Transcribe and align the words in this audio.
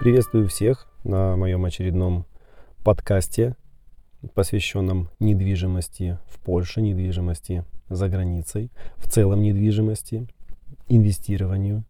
Приветствую 0.00 0.46
всех 0.46 0.86
на 1.02 1.36
моем 1.36 1.64
очередном 1.64 2.24
подкасте, 2.84 3.56
посвященном 4.32 5.08
недвижимости 5.18 6.18
в 6.28 6.38
Польше, 6.38 6.80
недвижимости 6.80 7.64
за 7.88 8.08
границей, 8.08 8.70
в 8.98 9.10
целом 9.10 9.42
недвижимости, 9.42 10.28
инвестированию. 10.86 11.82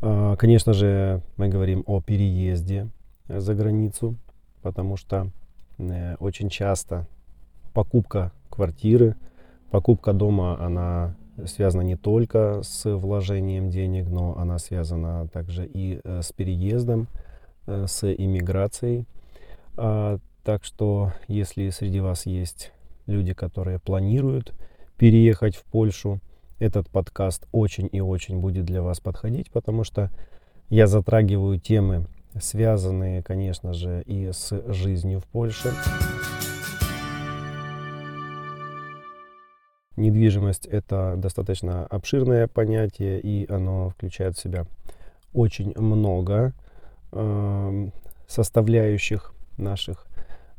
А, 0.00 0.34
конечно 0.36 0.72
же, 0.72 1.20
мы 1.36 1.48
говорим 1.48 1.84
о 1.86 2.00
переезде 2.00 2.88
за 3.28 3.54
границу, 3.54 4.16
потому 4.62 4.96
что 4.96 5.28
э, 5.76 6.16
очень 6.20 6.48
часто 6.48 7.06
покупка 7.74 8.32
квартиры, 8.48 9.14
покупка 9.70 10.14
дома, 10.14 10.58
она 10.58 11.16
связана 11.44 11.82
не 11.82 11.96
только 11.96 12.62
с 12.62 12.90
вложением 12.90 13.68
денег, 13.68 14.08
но 14.08 14.38
она 14.38 14.58
связана 14.58 15.28
также 15.28 15.66
и 15.66 16.00
э, 16.02 16.22
с 16.22 16.32
переездом, 16.32 17.08
с 17.66 18.12
иммиграцией. 18.12 19.06
А, 19.76 20.18
так 20.44 20.64
что, 20.64 21.12
если 21.28 21.70
среди 21.70 22.00
вас 22.00 22.26
есть 22.26 22.72
люди, 23.06 23.32
которые 23.32 23.78
планируют 23.78 24.52
переехать 24.96 25.56
в 25.56 25.64
Польшу, 25.64 26.20
этот 26.58 26.88
подкаст 26.88 27.46
очень 27.52 27.88
и 27.90 28.00
очень 28.00 28.38
будет 28.38 28.64
для 28.64 28.82
вас 28.82 29.00
подходить, 29.00 29.50
потому 29.50 29.84
что 29.84 30.10
я 30.68 30.86
затрагиваю 30.86 31.58
темы, 31.58 32.06
связанные, 32.40 33.22
конечно 33.22 33.72
же, 33.72 34.02
и 34.06 34.30
с 34.32 34.52
жизнью 34.72 35.20
в 35.20 35.24
Польше. 35.26 35.72
Недвижимость– 39.96 40.66
это 40.70 41.14
достаточно 41.16 41.86
обширное 41.86 42.48
понятие, 42.48 43.20
и 43.20 43.50
оно 43.52 43.90
включает 43.90 44.36
в 44.36 44.40
себя 44.40 44.66
очень 45.34 45.74
много 45.76 46.54
э, 47.12 47.88
составляющих 48.26 49.34
наших, 49.56 50.06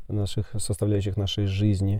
наших 0.07 0.51
составляющих 0.57 1.17
нашей 1.17 1.45
жизни. 1.45 1.99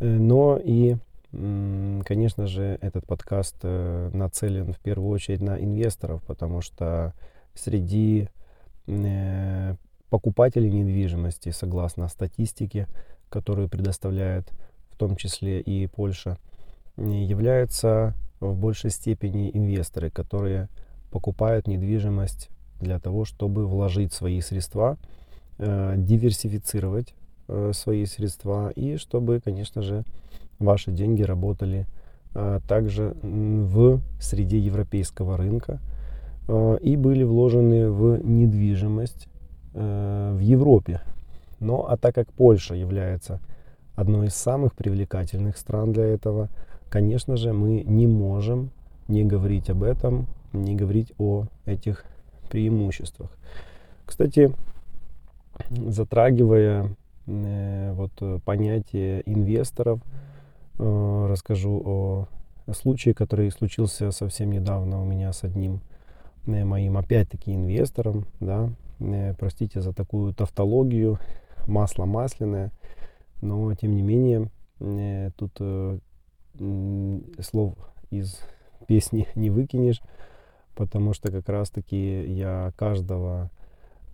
Э, 0.00 0.04
но 0.06 0.58
и, 0.62 0.96
конечно 1.30 2.46
же, 2.46 2.78
этот 2.80 3.06
подкаст 3.06 3.56
э, 3.62 4.10
нацелен 4.12 4.72
в 4.72 4.78
первую 4.78 5.10
очередь 5.10 5.40
на 5.40 5.58
инвесторов, 5.58 6.22
потому 6.24 6.60
что 6.60 7.12
среди 7.54 8.28
э, 8.86 9.74
покупателей 10.10 10.70
недвижимости, 10.70 11.50
согласно 11.50 12.08
статистике, 12.08 12.86
которую 13.30 13.68
предоставляет 13.68 14.52
в 14.90 14.96
том 14.96 15.16
числе 15.16 15.60
и 15.60 15.86
Польша, 15.88 16.38
являются 16.96 18.14
в 18.38 18.56
большей 18.56 18.90
степени 18.90 19.50
инвесторы, 19.52 20.10
которые 20.10 20.68
покупают 21.10 21.66
недвижимость 21.66 22.48
для 22.84 23.00
того, 23.00 23.24
чтобы 23.24 23.66
вложить 23.66 24.12
свои 24.12 24.40
средства, 24.40 24.96
э, 25.58 25.94
диверсифицировать 25.96 27.14
э, 27.48 27.72
свои 27.74 28.06
средства 28.06 28.70
и 28.70 28.96
чтобы, 28.96 29.40
конечно 29.44 29.82
же, 29.82 30.04
ваши 30.60 30.92
деньги 30.92 31.22
работали 31.22 31.86
э, 32.34 32.60
также 32.68 33.16
в 33.22 34.00
среде 34.20 34.58
европейского 34.58 35.36
рынка 35.36 35.80
и 36.82 36.96
были 36.96 37.22
вложены 37.22 37.90
в 37.90 38.22
недвижимость 38.22 39.28
в 39.72 40.38
Европе. 40.38 41.00
Но 41.58 41.88
а 41.88 41.96
так 41.96 42.14
как 42.14 42.30
Польша 42.34 42.74
является 42.74 43.40
одной 43.94 44.26
из 44.26 44.34
самых 44.34 44.74
привлекательных 44.74 45.56
стран 45.56 45.94
для 45.94 46.04
этого, 46.04 46.50
конечно 46.90 47.38
же, 47.38 47.54
мы 47.54 47.82
не 47.82 48.06
можем 48.06 48.68
не 49.08 49.24
говорить 49.24 49.70
об 49.70 49.82
этом, 49.82 50.26
не 50.52 50.74
говорить 50.74 51.12
о 51.18 51.46
этих 51.64 52.04
преимуществах. 52.54 53.36
Кстати, 54.06 54.52
затрагивая 55.68 56.94
э, 57.26 57.92
вот 57.94 58.12
понятие 58.44 59.24
инвесторов, 59.26 59.98
э, 60.78 61.26
расскажу 61.28 61.82
о 61.84 62.28
случае, 62.72 63.12
который 63.12 63.50
случился 63.50 64.12
совсем 64.12 64.52
недавно 64.52 65.02
у 65.02 65.04
меня 65.04 65.32
с 65.32 65.42
одним 65.42 65.80
э, 66.46 66.64
моим 66.64 66.96
опять-таки 66.96 67.52
инвестором, 67.52 68.26
да, 68.38 68.70
э, 69.00 69.34
простите 69.34 69.80
за 69.80 69.92
такую 69.92 70.32
тавтологию, 70.32 71.18
масло 71.66 72.04
масляное, 72.04 72.70
но 73.42 73.74
тем 73.74 73.96
не 73.96 74.02
менее 74.02 74.48
э, 74.78 75.30
тут 75.36 75.56
э, 75.58 75.98
слов 77.40 77.74
из 78.10 78.38
песни 78.86 79.26
не 79.34 79.50
выкинешь, 79.50 80.00
потому 80.74 81.12
что 81.12 81.30
как 81.30 81.48
раз-таки 81.48 82.24
я 82.26 82.72
каждого 82.76 83.50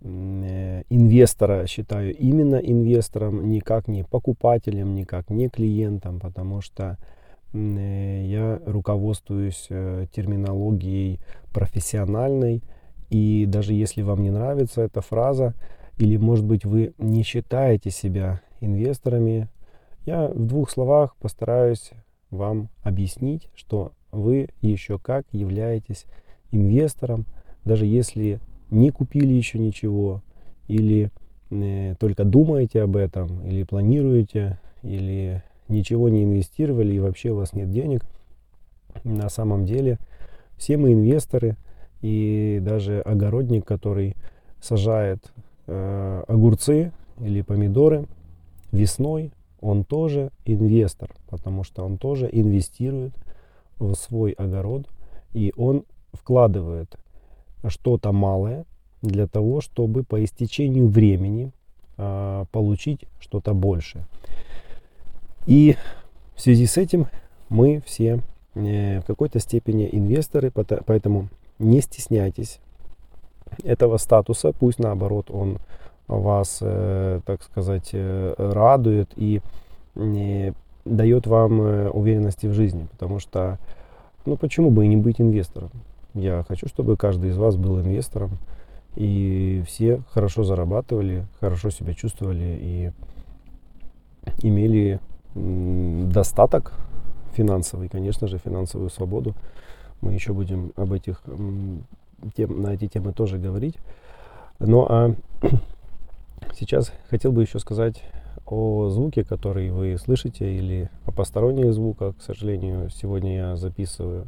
э, 0.01 0.83
инвестора 0.89 1.67
считаю 1.67 2.15
именно 2.15 2.55
инвестором, 2.55 3.49
никак 3.49 3.87
не 3.87 4.03
покупателем, 4.03 4.95
никак 4.95 5.29
не 5.29 5.49
клиентом, 5.49 6.19
потому 6.19 6.61
что 6.61 6.97
э, 7.53 8.23
я 8.25 8.59
руководствуюсь 8.65 9.67
э, 9.69 10.05
терминологией 10.13 11.19
профессиональной, 11.53 12.63
и 13.09 13.45
даже 13.47 13.73
если 13.73 14.01
вам 14.01 14.23
не 14.23 14.29
нравится 14.29 14.81
эта 14.81 15.01
фраза, 15.01 15.53
или 15.97 16.17
может 16.17 16.45
быть 16.45 16.65
вы 16.65 16.93
не 16.97 17.23
считаете 17.23 17.91
себя 17.91 18.41
инвесторами, 18.61 19.49
я 20.05 20.29
в 20.29 20.45
двух 20.47 20.71
словах 20.71 21.15
постараюсь 21.17 21.91
вам 22.31 22.69
объяснить, 22.81 23.49
что 23.53 23.91
вы 24.11 24.49
еще 24.61 24.97
как 24.97 25.25
являетесь 25.31 26.05
инвестором, 26.51 27.25
даже 27.65 27.85
если 27.85 28.39
не 28.69 28.89
купили 28.89 29.33
еще 29.33 29.59
ничего, 29.59 30.21
или 30.67 31.11
э, 31.49 31.95
только 31.99 32.23
думаете 32.23 32.81
об 32.81 32.95
этом, 32.95 33.45
или 33.45 33.63
планируете, 33.63 34.59
или 34.83 35.43
ничего 35.67 36.09
не 36.09 36.23
инвестировали 36.23 36.93
и 36.93 36.99
вообще 36.99 37.31
у 37.31 37.37
вас 37.37 37.53
нет 37.53 37.71
денег. 37.71 38.05
На 39.03 39.29
самом 39.29 39.65
деле 39.65 39.97
все 40.57 40.77
мы 40.77 40.93
инвесторы, 40.93 41.57
и 42.01 42.59
даже 42.61 43.01
огородник, 43.01 43.65
который 43.65 44.15
сажает 44.59 45.31
э, 45.67 46.23
огурцы 46.27 46.91
или 47.19 47.41
помидоры 47.41 48.05
весной, 48.71 49.31
он 49.59 49.83
тоже 49.83 50.31
инвестор, 50.45 51.11
потому 51.29 51.63
что 51.63 51.83
он 51.85 51.97
тоже 51.97 52.27
инвестирует 52.31 53.13
в 53.79 53.93
свой 53.93 54.31
огород, 54.31 54.87
и 55.33 55.53
он 55.55 55.83
вкладывает 56.13 56.95
что-то 57.67 58.11
малое 58.11 58.65
для 59.01 59.27
того, 59.27 59.61
чтобы 59.61 60.03
по 60.03 60.23
истечению 60.23 60.87
времени 60.87 61.51
э, 61.97 62.45
получить 62.51 63.05
что-то 63.19 63.53
большее. 63.53 64.05
И 65.47 65.75
в 66.35 66.41
связи 66.41 66.65
с 66.65 66.77
этим 66.77 67.07
мы 67.49 67.81
все 67.85 68.19
э, 68.55 68.99
в 68.99 69.05
какой-то 69.05 69.39
степени 69.39 69.89
инвесторы, 69.91 70.51
поэтому 70.51 71.29
не 71.59 71.81
стесняйтесь 71.81 72.59
этого 73.63 73.97
статуса, 73.97 74.53
пусть 74.53 74.79
наоборот 74.79 75.29
он 75.29 75.59
вас, 76.07 76.59
э, 76.61 77.21
так 77.25 77.43
сказать, 77.43 77.89
э, 77.93 78.33
радует 78.37 79.11
и 79.15 79.41
дает 80.85 81.27
вам 81.27 81.61
э, 81.61 81.89
уверенности 81.89 82.47
в 82.47 82.53
жизни. 82.53 82.87
Потому 82.91 83.19
что, 83.19 83.59
ну 84.25 84.37
почему 84.37 84.71
бы 84.71 84.85
и 84.85 84.87
не 84.87 84.97
быть 84.97 85.21
инвестором? 85.21 85.69
Я 86.13 86.43
хочу, 86.47 86.67
чтобы 86.67 86.97
каждый 86.97 87.29
из 87.29 87.37
вас 87.37 87.55
был 87.55 87.79
инвестором, 87.79 88.37
и 88.95 89.63
все 89.65 90.01
хорошо 90.11 90.43
зарабатывали, 90.43 91.25
хорошо 91.39 91.69
себя 91.69 91.93
чувствовали 91.93 92.57
и 92.61 92.91
имели 94.41 94.99
достаток 95.33 96.73
финансовый, 97.33 97.87
конечно 97.87 98.27
же, 98.27 98.37
финансовую 98.37 98.89
свободу. 98.89 99.33
Мы 100.01 100.13
еще 100.13 100.33
будем 100.33 100.73
об 100.75 100.91
этих 100.91 101.21
тем, 102.35 102.61
на 102.61 102.73
эти 102.73 102.87
темы 102.87 103.13
тоже 103.13 103.37
говорить. 103.37 103.77
Ну 104.59 104.85
а 104.89 105.15
Сейчас 106.53 106.91
хотел 107.09 107.31
бы 107.31 107.41
еще 107.41 107.59
сказать 107.59 108.03
о 108.45 108.89
звуке, 108.89 109.23
который 109.23 109.71
вы 109.71 109.97
слышите, 109.97 110.53
или 110.53 110.89
о 111.05 111.11
посторонних 111.11 111.73
звуках. 111.73 112.17
К 112.17 112.21
сожалению, 112.21 112.89
сегодня 112.89 113.35
я 113.35 113.55
записываю 113.55 114.27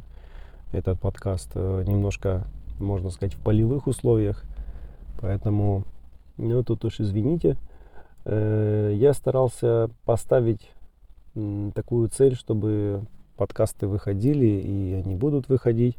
этот 0.74 1.00
подкаст 1.00 1.52
э, 1.54 1.84
немножко, 1.86 2.44
можно 2.78 3.10
сказать, 3.10 3.34
в 3.34 3.38
полевых 3.38 3.86
условиях. 3.86 4.42
Поэтому, 5.20 5.84
ну, 6.36 6.62
тут 6.64 6.84
уж 6.84 7.00
извините. 7.00 7.56
Э, 8.24 8.92
я 8.94 9.12
старался 9.12 9.90
поставить 10.04 10.70
такую 11.74 12.08
цель, 12.10 12.36
чтобы 12.36 13.02
подкасты 13.36 13.86
выходили, 13.88 14.46
и 14.46 14.92
они 14.94 15.14
будут 15.16 15.48
выходить. 15.48 15.96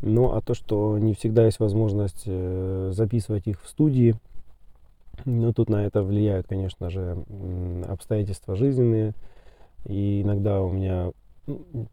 Ну, 0.00 0.32
а 0.32 0.40
то, 0.40 0.54
что 0.54 0.98
не 0.98 1.14
всегда 1.14 1.46
есть 1.46 1.58
возможность 1.58 2.24
э, 2.26 2.90
записывать 2.92 3.46
их 3.46 3.62
в 3.62 3.68
студии, 3.68 4.14
но 5.24 5.52
тут 5.52 5.68
на 5.68 5.84
это 5.84 6.02
влияют, 6.02 6.46
конечно 6.46 6.90
же, 6.90 7.24
обстоятельства 7.88 8.54
жизненные. 8.54 9.14
И 9.86 10.22
иногда 10.22 10.60
у 10.60 10.70
меня 10.70 11.12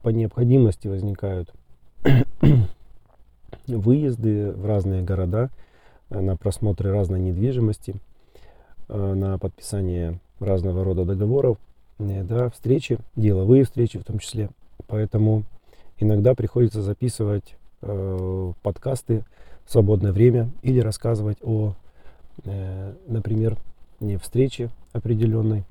по 0.03 0.09
необходимости 0.09 0.87
возникают 0.87 1.51
выезды 3.67 4.51
в 4.51 4.65
разные 4.65 5.01
города. 5.01 5.49
на 6.09 6.37
просмотры 6.37 6.91
разной 6.91 7.19
недвижимости, 7.19 7.95
на 8.87 9.37
подписание 9.39 10.19
разного 10.39 10.83
рода 10.83 11.05
договоров, 11.05 11.57
да, 11.97 12.49
встречи, 12.49 12.99
деловые 13.15 13.63
встречи 13.63 13.97
в 13.97 14.03
том 14.03 14.19
числе. 14.19 14.49
Поэтому 14.87 15.43
иногда 15.97 16.35
приходится 16.35 16.81
записывать 16.81 17.55
э, 17.81 18.53
подкасты 18.61 19.23
в 19.65 19.71
свободное 19.71 20.11
время 20.11 20.51
или 20.61 20.79
рассказывать 20.79 21.37
о, 21.41 21.73
э, 22.43 22.93
например, 23.07 23.57
встрече 24.21 24.69
определенной 24.93 25.63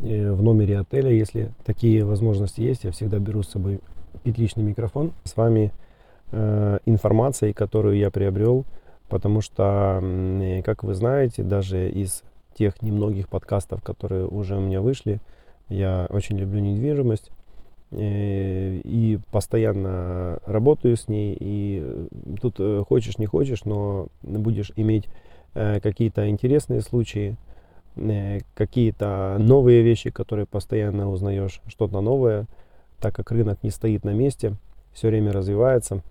э, 0.00 0.32
в 0.32 0.42
номере 0.42 0.78
отеля, 0.78 1.10
если 1.10 1.52
такие 1.64 2.04
возможности 2.04 2.60
есть. 2.60 2.84
Я 2.84 2.90
всегда 2.90 3.18
беру 3.18 3.42
с 3.42 3.50
собой 3.50 3.80
петличный 4.18 4.64
микрофон. 4.64 5.12
С 5.24 5.36
вами 5.36 5.72
э, 6.32 6.78
информацией, 6.86 7.52
которую 7.52 7.96
я 7.96 8.10
приобрел, 8.10 8.64
потому 9.08 9.40
что, 9.40 10.00
э, 10.02 10.62
как 10.62 10.84
вы 10.84 10.94
знаете, 10.94 11.42
даже 11.42 11.90
из 11.90 12.22
тех 12.54 12.80
немногих 12.82 13.28
подкастов, 13.28 13.82
которые 13.82 14.26
уже 14.26 14.56
у 14.56 14.60
меня 14.60 14.80
вышли, 14.80 15.20
я 15.68 16.06
очень 16.10 16.38
люблю 16.38 16.60
недвижимость 16.60 17.30
э, 17.90 18.80
и 18.84 19.18
постоянно 19.30 20.38
работаю 20.46 20.96
с 20.96 21.08
ней. 21.08 21.36
И 21.38 21.82
э, 21.82 22.06
тут 22.40 22.60
хочешь, 22.86 23.18
не 23.18 23.26
хочешь, 23.26 23.64
но 23.64 24.08
будешь 24.22 24.72
иметь 24.76 25.08
какие-то 25.54 26.28
интересные 26.28 26.82
случаи, 26.82 27.36
какие-то 28.54 29.36
новые 29.40 29.82
вещи, 29.82 30.10
которые 30.10 30.46
постоянно 30.46 31.10
узнаешь, 31.10 31.60
что-то 31.66 32.00
новое, 32.00 32.46
так 33.00 33.14
как 33.14 33.30
рынок 33.30 33.62
не 33.62 33.70
стоит 33.70 34.04
на 34.04 34.10
месте, 34.10 34.54
все 34.92 35.08
время 35.08 35.32
развивается 35.32 36.02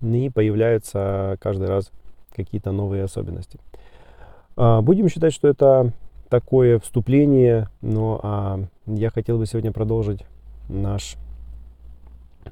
и 0.00 0.30
появляются 0.30 1.36
каждый 1.40 1.68
раз 1.68 1.90
какие-то 2.34 2.72
новые 2.72 3.04
особенности. 3.04 3.58
А, 4.56 4.82
будем 4.82 5.08
считать, 5.08 5.32
что 5.32 5.48
это 5.48 5.92
такое 6.28 6.78
вступление, 6.80 7.68
но 7.80 8.20
а, 8.22 8.60
я 8.86 9.10
хотел 9.10 9.38
бы 9.38 9.46
сегодня 9.46 9.72
продолжить 9.72 10.24
наш 10.68 11.16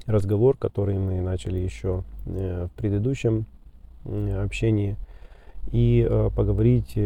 разговор, 0.07 0.57
который 0.57 0.99
мы 0.99 1.21
начали 1.21 1.59
еще 1.59 2.03
э, 2.27 2.67
в 2.67 2.77
предыдущем 2.77 3.47
э, 4.05 4.43
общении, 4.45 4.97
и 5.73 6.07
э, 6.09 6.31
поговорить, 6.35 6.99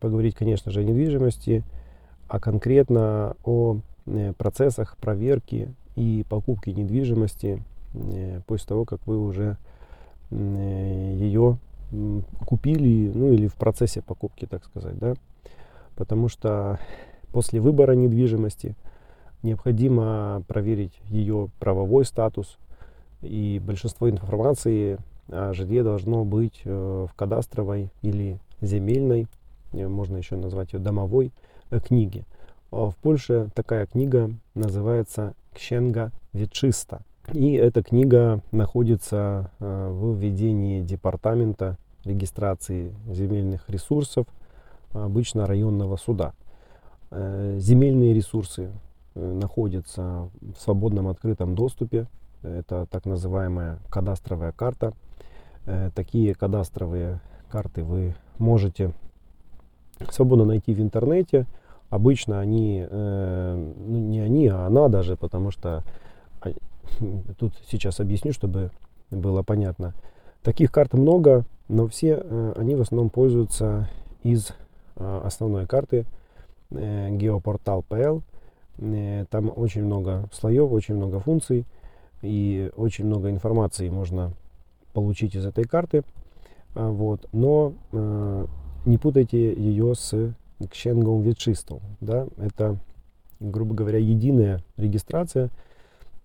поговорить, 0.00 0.34
конечно 0.34 0.70
же, 0.70 0.80
о 0.80 0.84
недвижимости, 0.84 1.64
а 2.28 2.40
конкретно 2.40 3.36
о 3.44 3.78
процессах 4.36 4.96
проверки 4.98 5.74
и 5.96 6.24
покупки 6.28 6.70
недвижимости 6.70 7.62
э, 7.94 8.40
после 8.46 8.68
того, 8.68 8.84
как 8.84 9.06
вы 9.06 9.18
уже 9.18 9.56
э, 10.30 11.16
ее 11.18 11.58
купили, 12.46 13.10
ну 13.14 13.32
или 13.32 13.46
в 13.46 13.54
процессе 13.54 14.02
покупки, 14.02 14.46
так 14.46 14.64
сказать, 14.64 14.98
да. 14.98 15.14
Потому 15.94 16.28
что 16.28 16.78
после 17.32 17.60
выбора 17.60 17.92
недвижимости 17.92 18.76
необходимо 19.42 20.42
проверить 20.48 20.92
ее 21.08 21.48
правовой 21.58 22.04
статус, 22.04 22.58
и 23.22 23.60
большинство 23.64 24.10
информации 24.10 24.98
о 25.28 25.52
жилье 25.52 25.82
должно 25.82 26.24
быть 26.24 26.60
э, 26.64 27.06
в 27.10 27.14
кадастровой 27.14 27.90
или 28.02 28.38
земельной, 28.60 29.26
э, 29.72 29.86
можно 29.88 30.16
еще 30.16 30.36
назвать 30.36 30.72
ее 30.72 30.78
домовой 30.78 31.32
э, 31.70 31.80
книге. 31.80 32.24
В 32.70 32.94
Польше 33.00 33.48
такая 33.54 33.86
книга 33.86 34.30
называется 34.54 35.34
Księga 35.54 36.10
Вieczysta. 36.32 37.02
И 37.32 37.52
эта 37.52 37.82
книга 37.82 38.40
находится 38.50 39.50
э, 39.58 39.88
в 39.90 40.16
ведении 40.16 40.82
департамента 40.82 41.76
регистрации 42.04 42.94
земельных 43.08 43.68
ресурсов, 43.68 44.26
обычно 44.92 45.46
районного 45.46 45.96
суда. 45.96 46.34
Э, 47.10 47.56
земельные 47.58 48.14
ресурсы 48.14 48.72
э, 49.14 49.32
находятся 49.32 50.28
в 50.40 50.60
свободном 50.60 51.08
открытом 51.08 51.54
доступе. 51.54 52.06
Это 52.42 52.86
так 52.86 53.06
называемая 53.06 53.78
кадастровая 53.90 54.52
карта. 54.52 54.92
Такие 55.96 56.32
кадастровые 56.32 57.20
карты 57.50 57.82
вы 57.82 58.14
можете 58.38 58.92
свободно 60.10 60.44
найти 60.44 60.72
в 60.72 60.80
интернете. 60.80 61.46
Обычно 61.88 62.40
они, 62.40 62.86
ну 62.90 63.98
не 63.98 64.20
они, 64.20 64.48
а 64.48 64.66
она 64.66 64.88
даже, 64.88 65.16
потому 65.16 65.50
что 65.50 65.84
Тут 67.38 67.52
сейчас 67.70 68.00
объясню, 68.00 68.32
чтобы 68.32 68.70
было 69.10 69.42
понятно. 69.42 69.94
Таких 70.42 70.70
карт 70.70 70.94
много, 70.94 71.44
но 71.68 71.86
все 71.88 72.20
э, 72.22 72.52
они 72.56 72.74
в 72.74 72.80
основном 72.80 73.10
пользуются 73.10 73.88
из 74.22 74.50
э, 74.96 75.20
основной 75.24 75.66
карты 75.66 76.06
э, 76.70 77.10
geoportal.pl. 77.10 78.22
Там 79.30 79.52
очень 79.56 79.84
много 79.84 80.28
слоев, 80.32 80.70
очень 80.70 80.96
много 80.96 81.18
функций 81.18 81.64
и 82.20 82.70
очень 82.76 83.06
много 83.06 83.30
информации 83.30 83.88
можно 83.88 84.32
получить 84.92 85.34
из 85.34 85.46
этой 85.46 85.64
карты. 85.64 86.02
А, 86.74 86.90
вот. 86.90 87.26
Но 87.32 87.72
не 88.84 88.98
путайте 88.98 89.54
ее 89.54 89.94
с 89.94 90.34
Księgą 90.70 91.22
Wieczystą. 91.22 91.80
Да? 92.00 92.26
Это, 92.38 92.76
грубо 93.40 93.74
говоря, 93.74 93.98
единая 93.98 94.62
регистрация– 94.76 95.50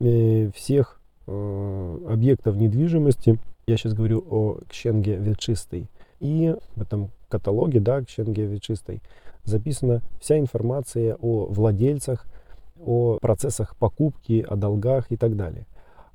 Э, 0.04 0.50
всех 0.56 1.00
э, 1.28 1.98
объектов 2.10 2.56
недвижимости. 2.56 3.38
Я 3.68 3.78
сейчас 3.78 3.94
говорю 3.94 4.26
о 4.28 4.58
Кщенге 4.68 5.16
Ветчистой. 5.18 5.92
И 6.20 6.56
в 6.76 6.82
этом 6.82 7.12
каталоге, 7.30 7.80
да, 7.80 8.04
Кщенге 8.04 8.48
Ветчистой, 8.48 9.00
записана 9.44 10.02
вся 10.20 10.40
информация 10.40 11.16
о 11.22 11.46
владельцах, 11.46 12.26
о 12.84 13.20
процессах 13.22 13.76
покупки, 13.76 14.44
о 14.48 14.56
долгах 14.56 15.12
и 15.12 15.18
так 15.18 15.36
далее. 15.36 15.68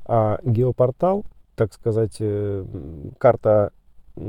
А 0.04 0.40
геопортал, 0.42 1.24
так 1.54 1.72
сказать, 1.72 2.16
э, 2.18 2.64
карта 3.18 3.70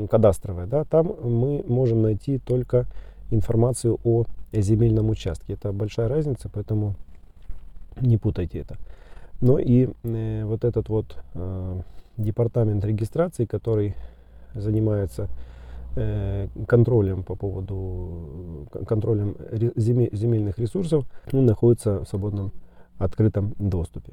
кадастровая, 0.08 0.66
да, 0.66 0.84
там 0.84 1.16
мы 1.20 1.64
можем 1.66 2.02
найти 2.02 2.38
только 2.38 2.86
информацию 3.30 3.98
о 4.04 4.24
земельном 4.52 5.10
участке. 5.10 5.54
Это 5.54 5.72
большая 5.72 6.08
разница, 6.08 6.48
поэтому 6.48 6.94
не 8.00 8.16
путайте 8.16 8.60
это. 8.60 8.76
Ну 9.40 9.58
и 9.58 9.88
э, 10.02 10.44
вот 10.44 10.64
этот 10.64 10.88
вот 10.88 11.16
э, 11.34 11.80
департамент 12.16 12.84
регистрации, 12.84 13.44
который 13.44 13.94
занимается 14.54 15.28
э, 15.96 16.48
контролем 16.66 17.22
по 17.22 17.36
поводу 17.36 18.66
контролем 18.86 19.36
земельных 19.76 20.58
ресурсов, 20.58 21.04
он 21.32 21.46
находится 21.46 22.00
в 22.00 22.08
свободном 22.08 22.52
открытом 22.98 23.54
доступе. 23.58 24.12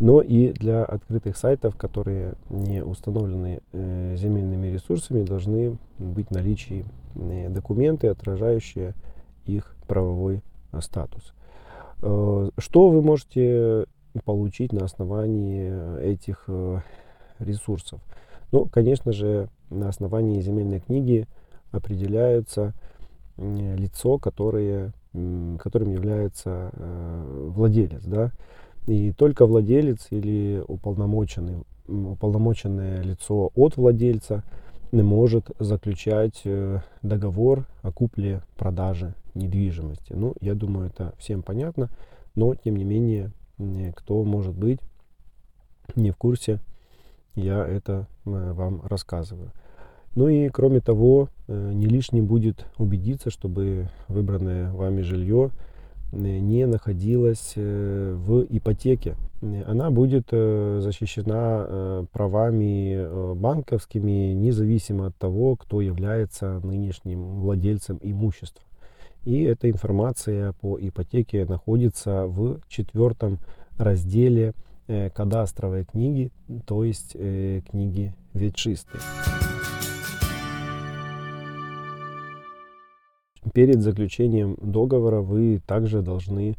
Но 0.00 0.22
и 0.22 0.52
для 0.52 0.82
открытых 0.82 1.36
сайтов, 1.36 1.76
которые 1.76 2.32
не 2.48 2.82
установлены 2.82 3.60
э, 3.72 4.16
земельными 4.16 4.68
ресурсами, 4.68 5.24
должны 5.24 5.76
быть 5.98 6.28
в 6.28 6.30
наличии 6.30 6.86
э, 7.16 7.50
документы, 7.50 8.06
отражающие 8.08 8.94
их 9.44 9.76
правовой 9.86 10.40
статус. 10.80 11.34
Э, 12.00 12.48
что 12.56 12.88
вы 12.88 13.02
можете 13.02 13.84
получить 14.24 14.72
на 14.72 14.86
основании 14.86 16.02
этих 16.02 16.48
ресурсов. 17.38 18.00
Ну, 18.52 18.64
конечно 18.64 19.12
же, 19.12 19.50
на 19.68 19.90
основании 19.90 20.40
земельной 20.40 20.80
книги 20.80 21.28
определяется 21.70 22.72
лицо, 23.36 24.18
которое, 24.18 24.92
которым 25.60 25.92
является 25.92 26.72
владелец. 26.74 28.02
Да? 28.04 28.32
И 28.90 29.12
только 29.12 29.46
владелец 29.46 30.08
или 30.10 30.64
уполномоченный, 30.66 31.62
уполномоченное 31.86 33.00
лицо 33.02 33.52
от 33.54 33.76
владельца 33.76 34.42
может 34.90 35.52
заключать 35.60 36.40
э, 36.44 36.80
договор 37.00 37.68
о 37.82 37.92
купле-продаже 37.92 39.14
недвижимости. 39.34 40.12
Ну, 40.12 40.34
я 40.40 40.54
думаю, 40.56 40.88
это 40.88 41.14
всем 41.18 41.44
понятно, 41.44 41.88
но 42.34 42.56
тем 42.56 42.74
не 42.74 42.82
менее 42.82 43.30
кто 43.94 44.24
может 44.24 44.56
быть 44.56 44.80
не 45.94 46.10
в 46.10 46.16
курсе, 46.16 46.58
я 47.36 47.64
это 47.64 48.08
э, 48.26 48.52
вам 48.52 48.82
рассказываю. 48.82 49.52
Ну 50.16 50.26
и 50.26 50.48
кроме 50.48 50.80
того, 50.80 51.28
э, 51.46 51.72
не 51.74 51.86
лишним 51.86 52.26
будет 52.26 52.66
убедиться, 52.76 53.30
чтобы 53.30 53.88
выбранное 54.08 54.72
вами 54.72 55.02
жилье 55.02 55.52
не 56.12 56.66
находилось 56.66 57.52
в 57.56 58.46
ипотеке. 58.48 59.16
Она 59.66 59.90
будет 59.90 60.30
защищена 60.30 62.06
правами 62.12 63.34
банковскими, 63.34 64.32
независимо 64.32 65.06
от 65.06 65.16
того, 65.16 65.56
кто 65.56 65.80
является 65.80 66.60
нынешним 66.60 67.40
владельцем 67.40 67.98
имущества. 68.02 68.64
И 69.24 69.42
эта 69.42 69.70
информация 69.70 70.52
по 70.54 70.78
ипотеке 70.80 71.44
находится 71.44 72.26
в 72.26 72.60
четвертом 72.68 73.38
разделе 73.76 74.54
э, 74.86 75.10
кадастровой 75.10 75.84
книги, 75.84 76.30
то 76.66 76.84
есть 76.84 77.12
э, 77.14 77.60
книги 77.70 78.14
ветшистой. 78.32 79.00
Перед 83.52 83.80
заключением 83.82 84.56
договора 84.60 85.20
вы 85.20 85.60
также 85.66 86.02
должны 86.02 86.56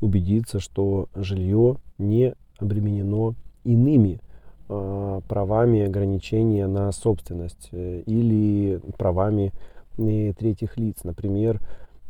убедиться, 0.00 0.60
что 0.60 1.08
жилье 1.14 1.76
не 1.98 2.34
обременено 2.58 3.34
иными 3.64 4.20
э, 4.68 5.20
правами 5.28 5.82
ограничения 5.82 6.66
на 6.66 6.90
собственность 6.92 7.68
э, 7.72 8.02
или 8.06 8.80
правами 8.98 9.52
э, 9.98 10.32
третьих 10.36 10.76
лиц. 10.76 11.04
Например, 11.04 11.60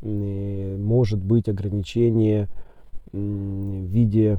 э, 0.02 0.76
может 0.78 1.22
быть 1.22 1.48
ограничение 1.48 2.48
э, 3.12 3.18
в 3.18 3.86
виде 3.86 4.38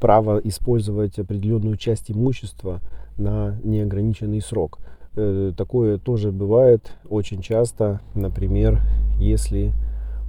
право 0.00 0.38
использовать 0.44 1.18
определенную 1.18 1.78
часть 1.78 2.10
имущества 2.10 2.80
на 3.16 3.58
неограниченный 3.64 4.42
срок. 4.42 4.80
Э, 5.16 5.52
такое 5.56 5.98
тоже 5.98 6.32
бывает 6.32 6.92
очень 7.08 7.40
часто, 7.40 8.00
например, 8.14 8.80
если 9.18 9.72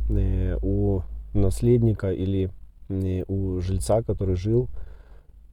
э, 0.09 0.57
у 0.61 1.01
наследника 1.33 2.11
или 2.11 2.51
э, 2.89 3.23
у 3.27 3.59
жильца, 3.61 4.03
который 4.03 4.35
жил, 4.35 4.67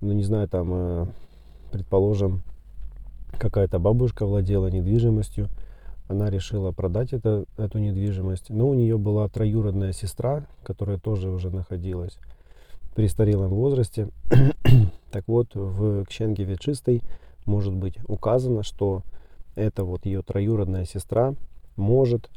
ну 0.02 0.12
не 0.12 0.22
знаю, 0.22 0.48
там, 0.48 1.12
предположим, 1.70 2.42
какая-то 3.38 3.78
бабушка 3.78 4.26
владела 4.26 4.66
недвижимостью, 4.66 5.48
она 6.08 6.28
решила 6.28 6.72
продать 6.72 7.14
это, 7.14 7.46
эту 7.56 7.78
недвижимость, 7.78 8.50
но 8.50 8.68
у 8.68 8.74
нее 8.74 8.98
была 8.98 9.28
троюродная 9.28 9.92
сестра, 9.92 10.44
которая 10.62 10.98
тоже 10.98 11.30
уже 11.30 11.50
находилась 11.50 12.18
в 12.82 12.94
престарелом 12.94 13.48
возрасте. 13.50 14.08
так 15.10 15.24
вот, 15.26 15.54
в 15.54 16.04
Кщенге 16.04 16.44
Ветчистой 16.44 17.00
может 17.46 17.72
быть 17.72 17.96
указано, 18.08 18.62
что 18.62 19.02
эта 19.54 19.84
вот 19.84 20.06
ее 20.06 20.22
троюродная 20.22 20.84
сестра 20.84 21.34
может 21.76 22.30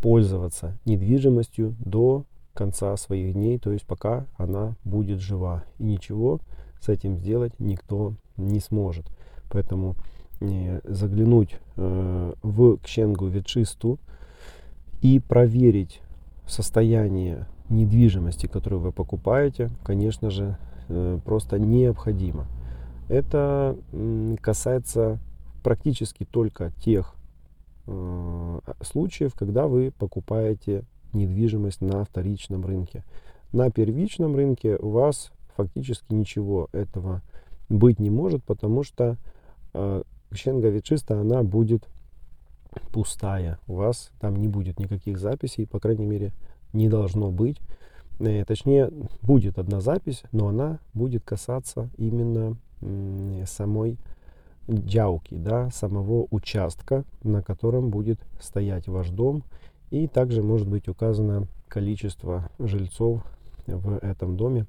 пользоваться 0.00 0.78
недвижимостью 0.84 1.74
до 1.78 2.24
конца 2.52 2.96
своих 2.96 3.34
дней, 3.34 3.58
то 3.58 3.72
есть 3.72 3.84
пока 3.84 4.26
она 4.36 4.76
будет 4.84 5.20
жива. 5.20 5.64
И 5.78 5.84
ничего 5.84 6.40
с 6.80 6.88
этим 6.88 7.16
сделать 7.16 7.58
никто 7.58 8.14
не 8.36 8.60
сможет. 8.60 9.06
Поэтому 9.50 9.96
э, 10.40 10.80
заглянуть 10.84 11.56
э, 11.76 12.32
в 12.42 12.78
Кщенгу 12.78 13.26
Ветчисту 13.26 13.98
и 15.02 15.20
проверить 15.20 16.00
состояние 16.46 17.46
недвижимости, 17.68 18.46
которую 18.46 18.80
вы 18.80 18.92
покупаете, 18.92 19.70
конечно 19.82 20.30
же, 20.30 20.56
э, 20.88 21.18
просто 21.24 21.58
необходимо. 21.58 22.46
Это 23.08 23.76
касается 24.40 25.18
практически 25.64 26.24
только 26.24 26.70
тех 26.84 27.14
э, 27.86 28.60
случаев, 28.82 29.34
когда 29.34 29.66
вы 29.66 29.90
покупаете 29.98 30.84
недвижимость 31.14 31.80
на 31.80 32.04
вторичном 32.04 32.64
рынке. 32.66 33.02
На 33.50 33.70
первичном 33.70 34.36
рынке 34.36 34.76
у 34.76 34.90
вас 34.90 35.32
фактически 35.56 36.12
ничего 36.12 36.68
этого 36.72 37.22
быть 37.68 37.98
не 37.98 38.10
может, 38.10 38.44
потому 38.44 38.82
что 38.82 39.16
э, 39.72 40.02
Кщенга 40.30 40.68
Ветчиста, 40.68 41.18
она 41.18 41.42
будет 41.42 41.88
пустая. 42.92 43.58
У 43.66 43.76
вас 43.76 44.10
там 44.20 44.36
не 44.36 44.48
будет 44.48 44.78
никаких 44.78 45.18
записей, 45.18 45.66
по 45.66 45.80
крайней 45.80 46.04
мере, 46.04 46.32
не 46.74 46.90
должно 46.90 47.30
быть. 47.30 47.56
Э, 48.20 48.44
точнее, 48.44 48.90
будет 49.22 49.58
одна 49.58 49.80
запись, 49.80 50.24
но 50.30 50.48
она 50.48 50.78
будет 50.92 51.24
касаться 51.24 51.88
именно 51.96 52.58
самой 53.46 53.96
działки, 54.68 55.34
да, 55.34 55.70
самого 55.70 56.26
участка, 56.30 57.04
на 57.22 57.42
котором 57.42 57.90
будет 57.90 58.20
стоять 58.40 58.88
ваш 58.88 59.10
дом. 59.10 59.42
И 59.90 60.08
также 60.08 60.42
может 60.42 60.68
быть 60.68 60.88
указано 60.88 61.46
количество 61.68 62.48
жильцов 62.58 63.22
в 63.66 63.98
этом 63.98 64.36
доме, 64.36 64.66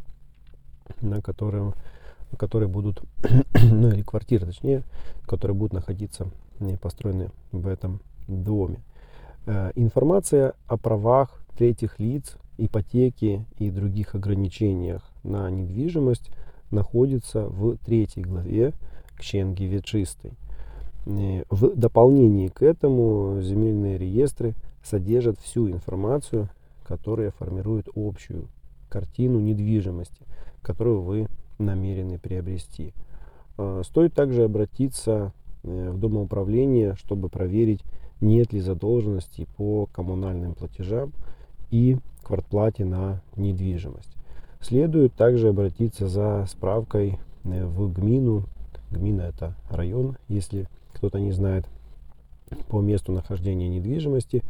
на 1.02 1.22
котором, 1.22 1.74
которые 2.38 2.70
будут, 2.70 3.02
ну 3.54 3.90
или 3.90 4.02
квартиры 4.02 4.46
точнее, 4.46 4.84
которые 5.26 5.56
будут 5.56 5.74
находиться 5.74 6.28
построены 6.82 7.30
в 7.52 7.68
этом 7.68 8.02
доме. 8.28 8.80
Э, 9.46 9.72
информация 9.76 10.54
о 10.68 10.78
правах 10.78 11.42
третьих 11.58 12.00
лиц, 12.00 12.38
ипотеки 12.58 13.46
и 13.58 13.70
других 13.70 14.16
ограничениях 14.16 15.04
на 15.24 15.50
недвижимость 15.50 16.30
находится 16.72 17.48
в 17.48 17.78
третьей 17.78 18.24
главе 18.24 18.74
Кщенги 19.18 19.64
Ветчистой. 19.64 20.34
Э, 21.06 21.44
в 21.50 21.76
дополнение 21.76 22.50
к 22.50 22.62
этому 22.62 23.42
земельные 23.42 23.98
реестры 23.98 24.56
содержат 24.84 25.40
всю 25.40 25.70
информацию, 25.70 26.50
которая 26.84 27.32
формирует 27.32 27.88
общую 27.96 28.48
картину 28.90 29.40
недвижимости, 29.40 30.26
которую 30.62 31.02
вы 31.02 31.28
намерены 31.58 32.18
приобрести. 32.18 32.94
Э, 33.58 33.82
стоит 33.86 34.14
также 34.14 34.44
обратиться 34.44 35.32
э, 35.64 35.92
в 35.92 36.00
домоуправление, 36.00 36.96
чтобы 36.96 37.30
проверить, 37.30 37.84
нет 38.22 38.54
ли 38.54 38.60
задолженности 38.60 39.48
по 39.58 39.88
коммунальным 39.88 40.54
платежам 40.54 41.12
и 41.70 41.98
квартплате 42.24 42.86
на 42.86 43.22
недвижимость. 43.36 44.16
Следует 44.62 45.14
также 45.14 45.50
обратиться 45.50 46.08
за 46.08 46.46
справкой 46.48 47.20
в 47.44 47.94
ГМИНу 47.94 48.46
Гмина 48.92 49.22
это 49.22 49.56
район, 49.70 50.18
если 50.28 50.68
кто-то 50.94 51.20
не 51.20 51.32
знает, 51.32 51.66
по 52.70 52.82
месту 52.82 53.12
нахождения 53.12 53.68
недвижимости 53.68 54.44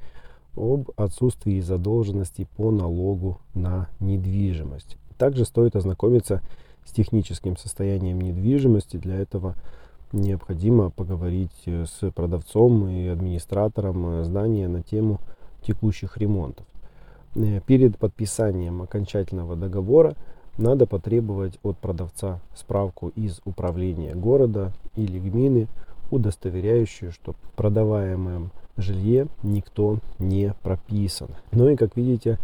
об 0.55 0.91
отсутствии 0.95 1.59
задолженности 1.59 2.47
по 2.55 2.71
налогу 2.71 3.39
на 3.53 3.89
недвижимость. 3.99 4.97
Также 5.17 5.45
стоит 5.45 5.75
ознакомиться 5.75 6.41
с 6.85 6.91
техническим 6.91 7.57
состоянием 7.57 8.19
недвижимости. 8.21 8.97
Для 8.97 9.15
этого 9.15 9.55
необходимо 10.11 10.91
поговорить 10.91 11.65
с 11.65 12.11
продавцом 12.11 12.87
и 12.87 13.07
администратором 13.07 14.23
здания 14.23 14.67
на 14.67 14.81
тему 14.81 15.19
текущих 15.61 16.17
ремонтов. 16.17 16.65
Э, 17.35 17.59
перед 17.65 17.97
подписанием 17.97 18.81
окончательного 18.81 19.55
договора 19.55 20.15
надо 20.57 20.85
потребовать 20.85 21.59
от 21.63 21.77
продавца 21.77 22.39
справку 22.55 23.09
из 23.09 23.41
управления 23.45 24.15
города 24.15 24.71
или 24.95 25.19
гмины, 25.19 25.67
удостоверяющую, 26.11 27.11
что 27.11 27.33
в 27.33 27.51
жилье 28.77 29.27
никто 29.43 29.99
не 30.19 30.53
прописан. 30.61 31.29
Ну 31.51 31.69
и 31.69 31.75
как 31.75 31.95
видите, 31.95 32.37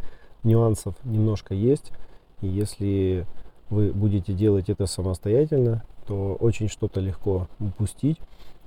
нюансов 0.43 0.95
немножко 1.03 1.53
есть. 1.53 1.91
И 2.41 2.47
если 2.47 3.25
вы 3.69 3.91
будете 3.91 4.33
делать 4.33 4.69
это 4.69 4.85
самостоятельно, 4.85 5.83
то 6.07 6.35
очень 6.39 6.67
что-то 6.67 6.99
легко 6.99 7.47
упустить. 7.59 8.17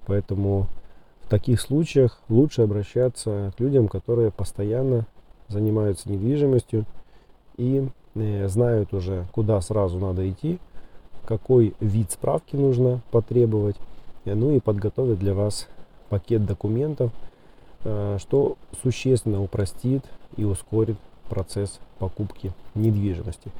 Поэтому 0.06 0.68
в 1.22 1.28
таких 1.28 1.60
случаях 1.60 2.20
лучше 2.28 2.62
обращаться 2.62 3.52
к 3.56 3.60
людям, 3.60 3.88
которые 3.88 4.30
постоянно 4.30 5.06
занимаются 5.48 6.10
недвижимостью 6.10 6.86
и 7.56 7.88
знают 8.14 8.94
уже, 8.94 9.26
куда 9.32 9.60
сразу 9.60 9.98
надо 9.98 10.28
идти, 10.28 10.58
какой 11.24 11.74
вид 11.80 12.10
справки 12.10 12.54
нужно 12.56 13.00
потребовать, 13.10 13.76
э, 14.24 14.34
ну 14.34 14.52
и 14.52 14.60
подготовят 14.60 15.18
для 15.18 15.34
вас 15.34 15.68
пакет 16.08 16.44
документов, 16.44 17.10
э, 17.84 18.18
что 18.20 18.56
существенно 18.82 19.42
упростит 19.42 20.04
и 20.36 20.44
ускорит 20.44 20.96
процесс 21.28 21.80
покупки 21.98 22.52
недвижимости. 22.74 23.50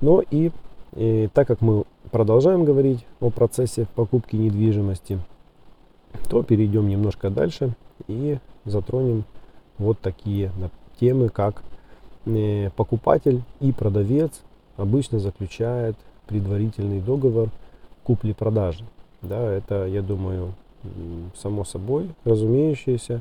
Но 0.00 0.22
и, 0.30 0.50
и 0.96 1.28
так 1.32 1.46
как 1.46 1.60
мы 1.60 1.84
продолжаем 2.10 2.64
говорить 2.64 3.06
о 3.20 3.30
процессе 3.30 3.86
покупки 3.94 4.36
недвижимости, 4.36 5.18
то 6.28 6.42
перейдем 6.42 6.88
немножко 6.88 7.30
дальше 7.30 7.74
и 8.06 8.38
затронем 8.64 9.24
вот 9.78 9.98
такие 10.00 10.50
темы, 10.98 11.28
как 11.28 11.62
Э, 11.62 11.73
покупатель 12.76 13.42
и 13.60 13.72
продавец 13.72 14.40
обычно 14.76 15.18
заключает 15.18 15.96
предварительный 16.26 17.00
договор 17.00 17.50
купли-продажи. 18.04 18.84
Да, 19.22 19.50
это, 19.52 19.86
я 19.86 20.02
думаю, 20.02 20.52
само 21.36 21.64
собой 21.64 22.10
разумеющееся. 22.24 23.20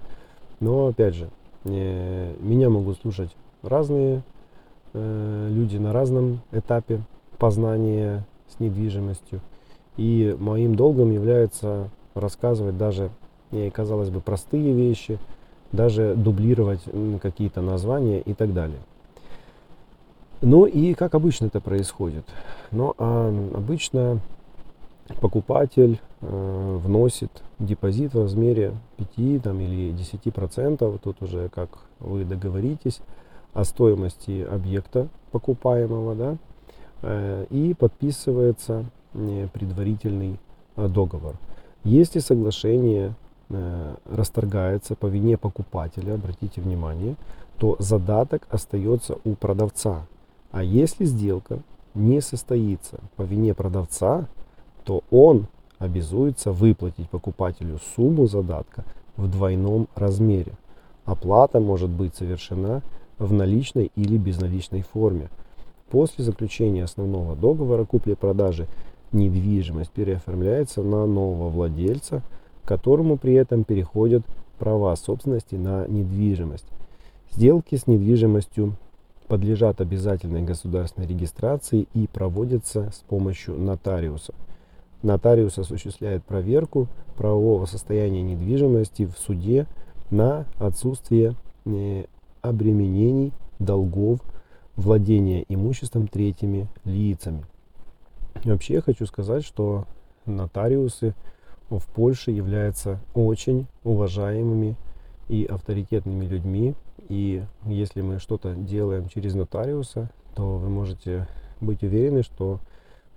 Но, 0.59 0.87
опять 0.87 1.15
же, 1.15 1.29
э, 1.65 2.33
меня 2.39 2.69
могут 2.69 2.99
слушать 2.99 3.29
разные 3.61 4.21
э, 4.93 5.49
люди 5.51 5.77
на 5.77 5.93
разном 5.93 6.41
этапе 6.51 7.01
познания 7.37 8.25
с 8.49 8.59
недвижимостью. 8.59 9.41
И 9.97 10.35
моим 10.39 10.75
долгом 10.75 11.11
является 11.11 11.89
рассказывать 12.15 12.77
даже, 12.77 13.09
казалось 13.73 14.09
бы, 14.09 14.21
простые 14.21 14.73
вещи, 14.73 15.19
даже 15.71 16.15
дублировать 16.15 16.81
какие-то 17.21 17.61
названия 17.61 18.21
и 18.21 18.33
так 18.33 18.53
далее. 18.53 18.79
Ну 20.45 20.65
и 20.65 20.93
как 20.93 21.15
обычно 21.15 21.45
это 21.45 21.61
происходит? 21.61 22.25
Ну, 22.71 22.93
а 22.97 23.29
обычно 23.55 24.19
покупатель 25.21 26.01
э, 26.19 26.79
вносит 26.83 27.31
депозит 27.59 28.13
в 28.13 28.21
размере 28.21 28.73
5 29.15 29.41
там, 29.41 29.61
или 29.61 29.93
10 29.93 30.33
процентов, 30.33 30.99
тут 31.01 31.21
уже 31.21 31.47
как 31.47 31.69
вы 32.01 32.25
договоритесь 32.25 32.99
о 33.53 33.63
стоимости 33.63 34.41
объекта 34.41 35.07
покупаемого, 35.31 36.13
да, 36.13 36.35
э, 37.03 37.45
и 37.49 37.73
подписывается 37.73 38.83
э, 39.13 39.47
предварительный 39.53 40.39
э, 40.75 40.89
договор. 40.89 41.35
Если 41.85 42.19
соглашение 42.19 43.15
э, 43.49 43.95
расторгается 44.11 44.95
по 44.95 45.05
вине 45.05 45.37
покупателя, 45.37 46.15
обратите 46.15 46.59
внимание, 46.59 47.15
то 47.59 47.77
задаток 47.79 48.45
остается 48.49 49.15
у 49.23 49.35
продавца. 49.35 50.05
А 50.53 50.63
если 50.63 51.05
сделка 51.05 51.63
не 51.95 52.21
состоится 52.21 52.99
по 53.15 53.23
вине 53.23 53.55
продавца, 53.55 54.27
то 54.83 55.03
он 55.09 55.47
обязуется 55.79 56.51
выплатить 56.51 57.09
покупателю 57.09 57.79
сумму 57.95 58.27
задатка 58.27 58.85
в 59.17 59.27
двойном 59.27 59.87
размере. 59.95 60.53
Оплата 61.05 61.59
может 61.59 61.89
быть 61.89 62.15
совершена 62.15 62.83
в 63.17 63.33
наличной 63.33 63.91
или 63.95 64.15
безналичной 64.15 64.83
форме. 64.83 65.29
После 65.89 66.23
заключения 66.23 66.83
основного 66.83 67.35
договора 67.35 67.83
купли-продажи 67.85 68.67
недвижимость 69.11 69.89
переоформляется 69.89 70.83
на 70.83 71.07
нового 71.07 71.49
владельца, 71.49 72.21
которому 72.63 73.17
при 73.17 73.33
этом 73.33 73.63
переходят 73.63 74.23
права 74.59 74.95
собственности 74.97 75.55
на 75.55 75.87
недвижимость. 75.87 76.67
Сделки 77.31 77.75
с 77.75 77.87
недвижимостью 77.87 78.75
подлежат 79.23 79.81
обязательной 79.81 80.43
государственной 80.43 81.07
регистрации 81.07 81.87
и 81.93 82.07
проводятся 82.07 82.91
с 82.91 82.99
помощью 83.07 83.57
нотариуса. 83.57 84.33
Нотариус 85.01 85.57
осуществляет 85.57 86.23
проверку 86.23 86.87
правового 87.17 87.65
состояния 87.65 88.21
недвижимости 88.21 89.05
в 89.05 89.17
суде 89.17 89.67
на 90.09 90.45
отсутствие 90.59 91.35
э, 91.65 92.05
обременений, 92.41 93.33
долгов, 93.59 94.19
владения 94.75 95.45
имуществом 95.49 96.07
третьими 96.07 96.67
лицами. 96.85 97.45
Вообще 98.43 98.81
хочу 98.81 99.05
сказать, 99.05 99.43
что 99.45 99.85
нотариусы 100.25 101.13
в 101.69 101.85
Польше 101.87 102.31
являются 102.31 102.99
очень 103.13 103.67
уважаемыми 103.83 104.75
и 105.29 105.45
авторитетными 105.45 106.25
людьми. 106.25 106.75
И 107.09 107.43
если 107.65 108.01
мы 108.01 108.19
что-то 108.19 108.53
делаем 108.53 109.09
через 109.09 109.35
нотариуса, 109.35 110.09
то 110.35 110.57
вы 110.57 110.69
можете 110.69 111.27
быть 111.61 111.83
уверены, 111.83 112.23
что 112.23 112.59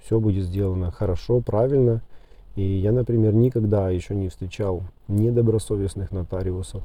все 0.01 0.21
будет 0.21 0.45
сделано 0.45 0.91
хорошо, 0.91 1.41
правильно. 1.41 2.03
И 2.55 2.63
я, 2.63 2.93
например, 2.93 3.35
никогда 3.35 3.91
еще 3.91 4.15
не 4.15 4.29
встречал 4.29 4.83
недобросовестных 5.09 6.11
нотариусов. 6.11 6.83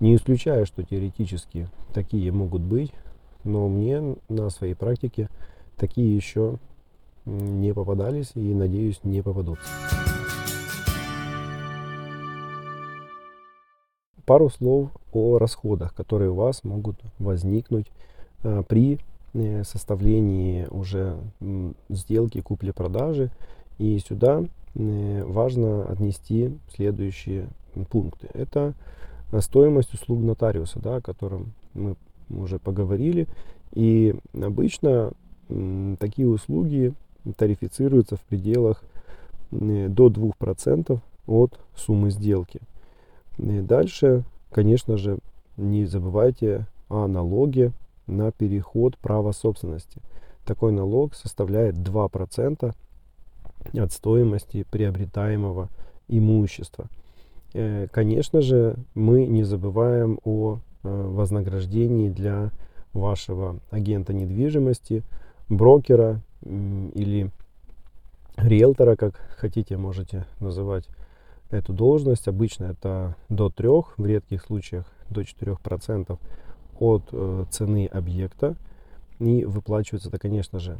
Не 0.00 0.16
исключаю, 0.16 0.66
что 0.66 0.82
теоретически 0.82 1.68
такие 1.92 2.32
могут 2.32 2.62
быть, 2.62 2.92
но 3.44 3.68
мне 3.68 4.16
на 4.28 4.50
своей 4.50 4.74
практике 4.74 5.28
такие 5.76 6.16
еще 6.16 6.58
не 7.24 7.72
попадались 7.72 8.32
и, 8.34 8.54
надеюсь, 8.54 9.00
не 9.04 9.22
попадутся. 9.22 9.68
Пару 14.26 14.50
слов 14.50 14.90
о 15.12 15.38
расходах, 15.38 15.94
которые 15.94 16.30
у 16.30 16.34
вас 16.34 16.64
могут 16.64 16.96
возникнуть 17.18 17.86
а, 18.44 18.62
при 18.62 18.98
э, 19.34 19.64
составлении 19.64 20.66
уже 20.70 21.16
сделки 21.88 22.40
купли-продажи. 22.40 23.30
И 23.78 23.98
сюда 23.98 24.44
э, 24.74 25.24
важно 25.24 25.84
отнести 25.86 26.56
следующие 26.74 27.48
пункты. 27.90 28.28
Это 28.32 28.74
стоимость 29.40 29.92
услуг 29.94 30.20
нотариуса, 30.20 30.78
да, 30.78 30.96
о 30.96 31.00
котором 31.00 31.52
мы 31.74 31.96
уже 32.30 32.58
поговорили. 32.58 33.26
И 33.72 34.14
обычно 34.34 35.12
такие 35.98 36.28
услуги 36.28 36.94
тарифицируются 37.36 38.16
в 38.16 38.20
пределах 38.22 38.82
э, 39.50 39.88
до 39.88 40.08
2% 40.08 40.98
от 41.26 41.60
суммы 41.76 42.10
сделки. 42.10 42.60
И 43.42 43.60
дальше, 43.60 44.24
конечно 44.50 44.96
же, 44.96 45.18
не 45.56 45.84
забывайте 45.84 46.66
о 46.88 47.06
налоге 47.08 47.72
на 48.06 48.30
переход 48.30 48.96
права 48.98 49.32
собственности. 49.32 50.00
Такой 50.44 50.72
налог 50.72 51.14
составляет 51.14 51.76
2% 51.76 52.74
от 53.74 53.92
стоимости 53.92 54.64
приобретаемого 54.70 55.68
имущества. 56.08 56.86
Э, 57.54 57.86
конечно 57.90 58.40
же, 58.42 58.76
мы 58.94 59.26
не 59.26 59.42
забываем 59.42 60.18
о 60.24 60.58
э, 60.82 60.88
вознаграждении 60.88 62.10
для 62.10 62.50
вашего 62.92 63.58
агента 63.70 64.12
недвижимости, 64.12 65.02
брокера 65.48 66.20
или 66.44 67.30
риэлтора, 68.36 68.96
как 68.96 69.14
хотите, 69.36 69.76
можете 69.76 70.26
называть 70.40 70.86
эту 71.52 71.72
должность. 71.72 72.28
Обычно 72.28 72.66
это 72.66 73.16
до 73.28 73.50
3, 73.50 73.68
в 73.96 74.06
редких 74.06 74.42
случаях 74.42 74.86
до 75.10 75.22
4% 75.22 76.18
от 76.78 77.02
э, 77.12 77.44
цены 77.50 77.86
объекта. 77.86 78.56
И 79.18 79.44
выплачивается 79.44 80.08
это, 80.08 80.18
конечно 80.18 80.58
же, 80.58 80.78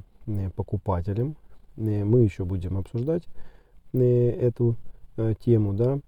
покупателям. 0.56 1.36
Мы 1.76 2.20
еще 2.20 2.44
будем 2.44 2.76
обсуждать 2.76 3.22
эту 3.92 4.76
тему, 5.44 5.74
да. 5.74 6.00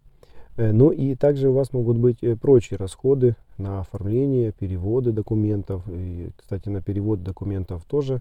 Ну 0.56 0.90
и 0.90 1.14
также 1.14 1.48
у 1.48 1.52
вас 1.52 1.72
могут 1.72 1.98
быть 1.98 2.22
э, 2.22 2.36
прочие 2.36 2.78
расходы 2.78 3.34
на 3.58 3.80
оформление, 3.80 4.52
переводы 4.52 5.10
документов. 5.10 5.82
И, 5.88 6.30
кстати, 6.36 6.68
на 6.68 6.80
перевод 6.80 7.24
документов 7.24 7.84
тоже 7.84 8.20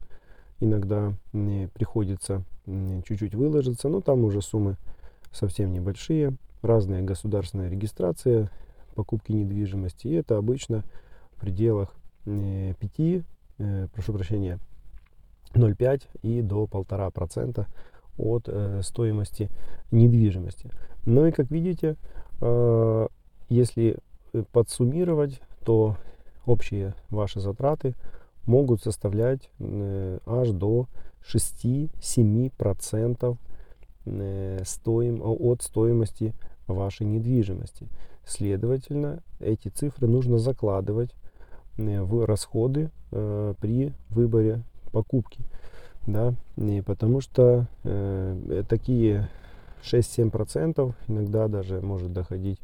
иногда 0.60 1.14
приходится 1.32 2.44
чуть-чуть 3.08 3.36
выложиться, 3.36 3.88
но 3.88 4.02
там 4.02 4.24
уже 4.24 4.42
суммы 4.42 4.78
совсем 5.34 5.72
небольшие, 5.72 6.36
разные 6.62 7.02
государственные 7.02 7.70
регистрации 7.70 8.50
покупки 8.96 9.32
недвижимости, 9.32 10.08
и 10.08 10.14
это 10.14 10.38
обычно 10.38 10.84
в 11.32 11.42
пределах 11.42 11.94
5, 12.26 13.26
э, 13.60 13.88
прошу 13.94 14.14
прощения, 14.14 14.60
0,5 15.54 16.04
и 16.22 16.42
до 16.42 16.66
1,5% 16.66 17.66
от 18.18 18.44
э, 18.48 18.82
стоимости 18.84 19.50
недвижимости. 19.92 20.70
Ну 21.06 21.26
и 21.26 21.32
как 21.32 21.52
видите, 21.52 21.98
э, 22.42 23.08
если 23.50 23.98
подсуммировать, 24.52 25.42
то 25.66 25.98
общие 26.46 26.96
ваши 27.10 27.40
затраты 27.40 27.96
могут 28.46 28.82
составлять 28.82 29.50
э, 29.60 30.20
аж 30.26 30.50
до 30.50 30.88
6-7% 31.24 31.92
э, 33.32 33.36
стоим, 34.66 35.22
от 35.22 35.62
стоимости 35.62 36.34
вашей 36.68 37.06
недвижимости. 37.06 37.88
Следовательно, 38.26 39.20
эти 39.40 39.68
цифры 39.68 40.08
нужно 40.08 40.38
закладывать 40.38 41.14
э, 41.78 42.02
в 42.02 42.26
расходы 42.26 42.90
э, 43.12 43.54
при 43.60 43.94
выборе 44.10 44.62
покупки. 44.92 45.42
Да? 46.08 46.34
И 46.58 46.82
потому 46.82 47.22
что 47.22 47.68
э, 47.84 48.64
такие 48.70 49.30
6-7% 49.84 50.94
иногда 51.08 51.48
даже 51.48 51.82
может 51.82 52.14
доходить 52.14 52.60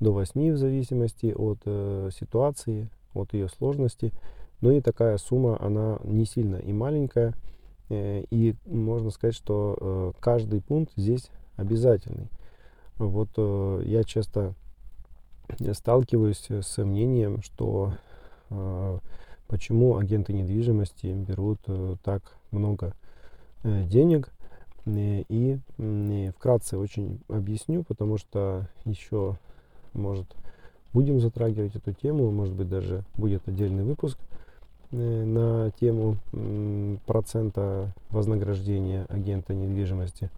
до 0.00 0.12
8 0.12 0.52
в 0.52 0.56
зависимости 0.56 1.32
от 1.36 1.58
э, 1.64 2.10
ситуации, 2.12 2.88
от 3.14 3.32
ее 3.32 3.48
сложности. 3.48 4.12
Ну 4.60 4.72
и 4.72 4.80
такая 4.80 5.18
сумма, 5.18 5.58
она 5.60 5.98
не 6.04 6.24
сильно 6.24 6.56
и 6.56 6.72
маленькая. 6.72 7.34
Э, 7.90 8.24
и 8.30 8.54
можно 8.66 9.10
сказать, 9.10 9.34
что 9.34 9.76
э, 9.80 10.12
каждый 10.20 10.60
пункт 10.60 10.92
здесь 10.96 11.30
обязательный. 11.56 12.28
Вот 12.96 13.28
э, 13.36 13.82
я 13.86 14.04
часто 14.04 14.54
сталкиваюсь 15.72 16.46
с 16.48 16.82
мнением, 16.82 17.42
что 17.42 17.92
почему 19.46 19.98
агенты 19.98 20.32
недвижимости 20.32 21.08
берут 21.08 21.58
так 22.02 22.22
много 22.50 22.94
денег. 23.62 24.30
И 24.86 25.58
вкратце 26.34 26.78
очень 26.78 27.20
объясню, 27.28 27.84
потому 27.84 28.16
что 28.16 28.68
еще, 28.86 29.36
может, 29.92 30.26
будем 30.94 31.20
затрагивать 31.20 31.76
эту 31.76 31.92
тему, 31.92 32.30
может 32.30 32.54
быть, 32.54 32.70
даже 32.70 33.04
будет 33.16 33.46
отдельный 33.46 33.84
выпуск– 33.84 34.18
на 34.94 35.70
тему 35.80 36.16
процента 37.06 37.92
вознаграждения 38.10 39.06
агента 39.08 39.54
недвижимости. 39.54 40.30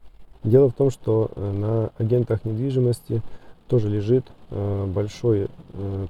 Дело 0.43 0.71
в 0.71 0.75
том, 0.75 0.91
что 0.91 1.31
э, 1.35 1.53
на 1.53 1.91
агентах 1.99 2.45
недвижимости 2.45 3.21
тоже 3.69 3.89
лежит 3.89 4.27
э, 4.51 4.87
большой 4.87 5.49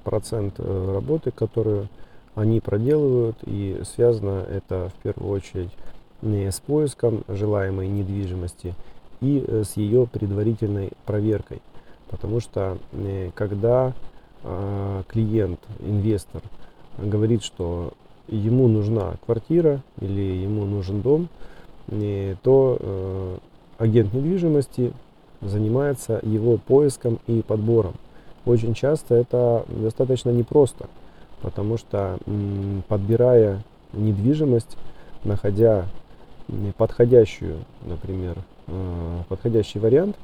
процент 0.03 0.59
работы, 0.59 1.31
которую 1.31 1.89
они 2.35 2.59
проделывают, 2.61 3.37
и 3.45 3.81
связано 3.83 4.45
это 4.47 4.91
в 4.95 5.01
первую 5.01 5.31
очередь 5.31 5.71
с 6.21 6.59
поиском 6.59 7.23
желаемой 7.27 7.87
недвижимости 7.87 8.75
и 9.21 9.43
с 9.63 9.75
ее 9.75 10.07
предварительной 10.07 10.91
проверкой. 11.05 11.61
Потому 12.09 12.39
что 12.39 12.77
когда 13.33 13.93
клиент, 15.09 15.59
инвестор 15.79 16.41
говорит, 16.97 17.43
что 17.43 17.93
ему 18.27 18.67
нужна 18.67 19.15
квартира 19.25 19.81
или 19.99 20.21
ему 20.43 20.65
нужен 20.65 21.01
дом, 21.01 21.29
то 22.43 23.39
агент 23.77 24.13
недвижимости 24.13 24.91
занимается 25.41 26.19
его 26.23 26.57
поиском 26.57 27.19
и 27.27 27.41
подбором. 27.41 27.93
Очень 28.45 28.73
часто 28.73 29.15
это 29.15 29.65
достаточно 29.69 30.29
непросто, 30.29 30.87
потому 31.41 31.77
что 31.77 32.17
подбирая 32.87 33.63
недвижимость, 33.93 34.77
находя 35.23 35.85
подходящую, 36.77 37.57
например, 37.85 38.37
э, 38.67 39.23
подходящий 39.27 39.79
вариант, 39.79 40.15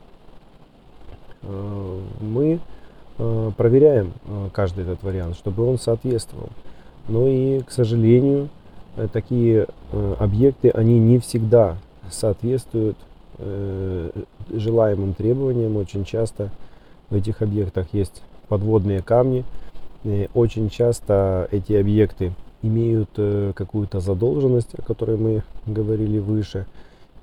э, 1.41 1.99
мы 2.21 2.59
э, 3.17 3.51
проверяем 3.57 4.13
каждый 4.53 4.83
этот 4.83 5.03
вариант, 5.03 5.35
чтобы 5.35 5.67
он 5.67 5.77
соответствовал. 5.77 6.49
Но 7.07 7.27
и, 7.27 7.61
к 7.61 7.71
сожалению, 7.71 8.49
такие 9.11 9.67
объекты, 10.19 10.69
они 10.69 10.99
не 10.99 11.19
всегда 11.19 11.77
соответствуют 12.09 12.97
Э, 13.39 14.11
желаемым 14.51 15.13
требованиям. 15.13 15.77
Очень 15.77 16.05
часто 16.05 16.49
в 17.09 17.15
этих 17.15 17.41
объектах 17.41 17.87
есть 17.91 18.21
подводные 18.47 19.01
камни. 19.01 19.43
Очень 20.33 20.69
часто 20.69 21.47
эти 21.51 21.73
объекты 21.73 22.33
имеют 22.61 23.09
э, 23.17 23.53
какую-то 23.55 24.01
задолженность, 24.01 24.75
о 24.77 24.81
которой 24.81 25.17
мы 25.17 25.43
говорили 25.65 26.19
выше. 26.19 26.65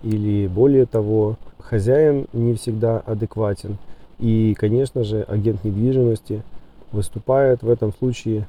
Или 0.02 0.48
более 0.48 0.86
того, 0.86 1.36
хозяин 1.58 2.26
не 2.32 2.54
всегда 2.54 2.98
адекватен. 2.98 3.78
И, 4.18 4.54
конечно 4.58 5.04
же, 5.04 5.22
агент 5.22 5.62
недвижимости 5.62 6.42
выступает 6.90 7.62
в 7.62 7.70
этом 7.70 7.92
случае 7.92 8.48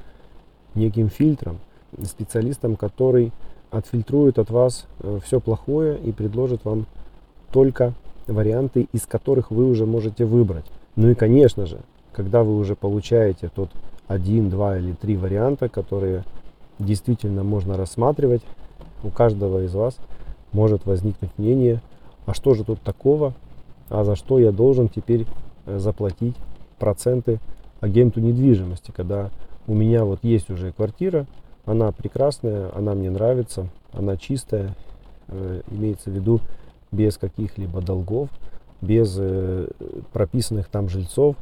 неким 0.76 1.10
фильтром, 1.10 1.60
специалистом, 2.04 2.76
который 2.76 3.32
отфильтрует 3.70 4.40
от 4.40 4.50
вас 4.50 4.86
э, 5.00 5.20
все 5.24 5.40
плохое 5.40 5.98
и 5.98 6.12
предложит 6.12 6.66
вам 6.66 6.86
только 7.52 7.94
варианты, 8.28 8.88
из 8.94 9.06
которых 9.06 9.52
вы 9.52 9.70
уже 9.70 9.86
можете 9.86 10.26
выбрать. 10.26 10.66
Ну 10.96 11.10
и, 11.10 11.16
конечно 11.16 11.66
же, 11.66 11.80
когда 12.12 12.44
вы 12.44 12.58
уже 12.58 12.76
получаете 12.76 13.50
тот 13.54 13.70
один, 14.08 14.50
два 14.50 14.78
или 14.78 14.94
три 14.94 15.16
варианта, 15.16 15.70
которые 15.70 16.24
действительно 16.80 17.44
можно 17.44 17.78
рассматривать, 17.78 18.42
у 19.04 19.10
каждого 19.10 19.64
из 19.64 19.74
вас 19.74 19.96
может 20.52 20.86
возникнуть 20.86 21.32
мнение, 21.38 21.82
а 22.26 22.34
что 22.34 22.54
же 22.54 22.64
тут 22.64 22.82
такого, 22.82 23.34
а 23.90 24.04
за 24.04 24.16
что 24.16 24.40
я 24.40 24.52
должен 24.52 24.90
теперь 24.90 25.26
э, 25.66 25.80
заплатить 25.80 26.36
проценты 26.78 27.40
агенту 27.80 28.20
недвижимости, 28.20 28.92
когда 28.92 29.30
у 29.68 29.74
меня 29.74 30.06
вот 30.06 30.24
есть 30.24 30.50
уже 30.50 30.72
квартира, 30.72 31.26
она 31.66 31.92
прекрасная, 31.92 32.76
она 32.76 32.94
мне 32.96 33.10
нравится, 33.10 33.68
она 33.94 34.18
чистая, 34.18 34.76
э, 35.28 35.62
имеется 35.70 36.10
в 36.10 36.14
виду 36.14 36.40
без 36.92 37.18
каких-либо 37.18 37.82
долгов, 37.82 38.30
без 38.82 39.16
э, 39.20 39.68
прописанных 40.12 40.68
там 40.68 40.90
жильцов 40.90 41.36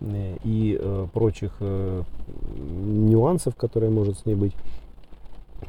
э, 0.00 0.36
и 0.44 0.80
прочих 1.12 1.52
нюансов, 1.60 3.54
которые 3.54 3.90
может 3.90 4.18
с 4.18 4.26
ней 4.26 4.34
быть. 4.34 4.54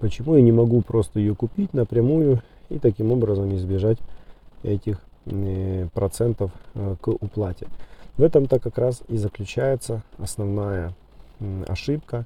Почему 0.01 0.36
я 0.36 0.41
не 0.41 0.51
могу 0.51 0.82
просто 0.82 1.19
ее 1.19 1.36
купить 1.36 1.73
напрямую 1.73 2.41
и 2.69 2.79
таким 2.79 3.12
образом 3.12 3.53
избежать 3.56 3.99
этих 4.63 4.99
процентов 5.93 6.51
к 6.73 7.08
уплате. 7.08 7.67
В 8.17 8.23
этом-то 8.23 8.60
как 8.60 8.77
раз 8.77 9.03
и 9.08 9.15
заключается 9.15 10.01
основная 10.17 10.93
ошибка 11.67 12.25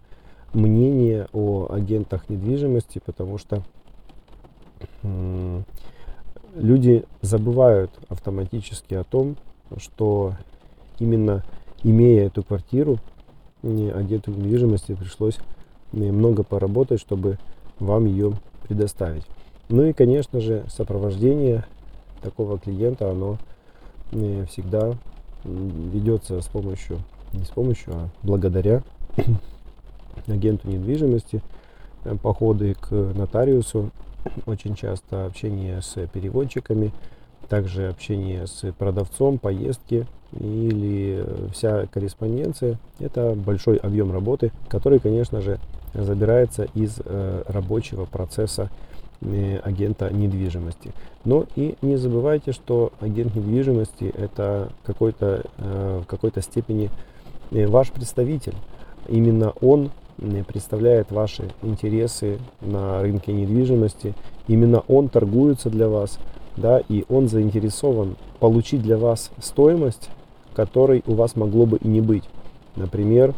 мнения 0.53 1.27
о 1.33 1.67
агентах 1.69 2.29
недвижимости, 2.29 3.01
потому 3.05 3.37
что 3.37 3.63
люди 6.55 7.05
забывают 7.21 7.91
автоматически 8.09 8.93
о 8.95 9.03
том, 9.03 9.35
что 9.77 10.33
именно 10.99 11.43
имея 11.83 12.27
эту 12.27 12.43
квартиру, 12.43 12.97
агенту 13.61 14.31
недвижимости 14.31 14.93
пришлось 14.95 15.37
много 15.91 16.43
поработать, 16.43 16.99
чтобы 16.99 17.37
вам 17.79 18.05
ее 18.05 18.33
предоставить. 18.63 19.25
Ну 19.69 19.83
и, 19.83 19.93
конечно 19.93 20.39
же, 20.39 20.63
сопровождение 20.69 21.65
такого 22.21 22.57
клиента, 22.57 23.11
оно 23.11 23.37
всегда 24.11 24.95
ведется 25.43 26.41
с 26.41 26.47
помощью, 26.47 26.99
не 27.33 27.43
с 27.43 27.49
помощью, 27.49 27.93
а 27.93 28.09
благодаря 28.23 28.83
агенту 30.27 30.69
недвижимости, 30.69 31.41
э, 32.05 32.15
походы 32.21 32.75
к 32.75 32.91
нотариусу, 32.91 33.91
очень 34.45 34.75
часто 34.75 35.25
общение 35.25 35.81
с 35.81 35.95
переводчиками, 36.07 36.91
также 37.49 37.87
общение 37.87 38.45
с 38.47 38.71
продавцом, 38.77 39.39
поездки 39.39 40.05
или 40.39 41.25
вся 41.53 41.87
корреспонденция. 41.87 42.77
Это 42.99 43.33
большой 43.35 43.77
объем 43.77 44.11
работы, 44.11 44.51
который, 44.69 44.99
конечно 44.99 45.41
же, 45.41 45.59
забирается 45.93 46.67
из 46.73 46.99
э, 47.03 47.43
рабочего 47.47 48.05
процесса 48.05 48.69
э, 49.21 49.59
агента 49.59 50.13
недвижимости. 50.13 50.91
Но 51.23 51.45
и 51.55 51.75
не 51.81 51.95
забывайте, 51.95 52.51
что 52.51 52.91
агент 52.99 53.35
недвижимости 53.35 54.13
это 54.15 54.69
какой-то, 54.85 55.43
э, 55.57 56.01
в 56.03 56.07
какой-то 56.07 56.41
степени 56.41 56.89
ваш 57.51 57.91
представитель. 57.91 58.55
Именно 59.07 59.53
он 59.61 59.91
представляет 60.47 61.11
ваши 61.11 61.51
интересы 61.61 62.39
на 62.61 63.01
рынке 63.01 63.33
недвижимости. 63.33 64.13
Именно 64.47 64.83
он 64.87 65.09
торгуется 65.09 65.69
для 65.69 65.87
вас, 65.87 66.17
да, 66.55 66.79
и 66.89 67.05
он 67.09 67.27
заинтересован 67.27 68.15
получить 68.39 68.81
для 68.81 68.97
вас 68.97 69.31
стоимость, 69.39 70.09
которой 70.55 71.03
у 71.05 71.13
вас 71.13 71.35
могло 71.35 71.65
бы 71.65 71.77
и 71.77 71.87
не 71.87 72.01
быть. 72.01 72.23
Например, 72.75 73.33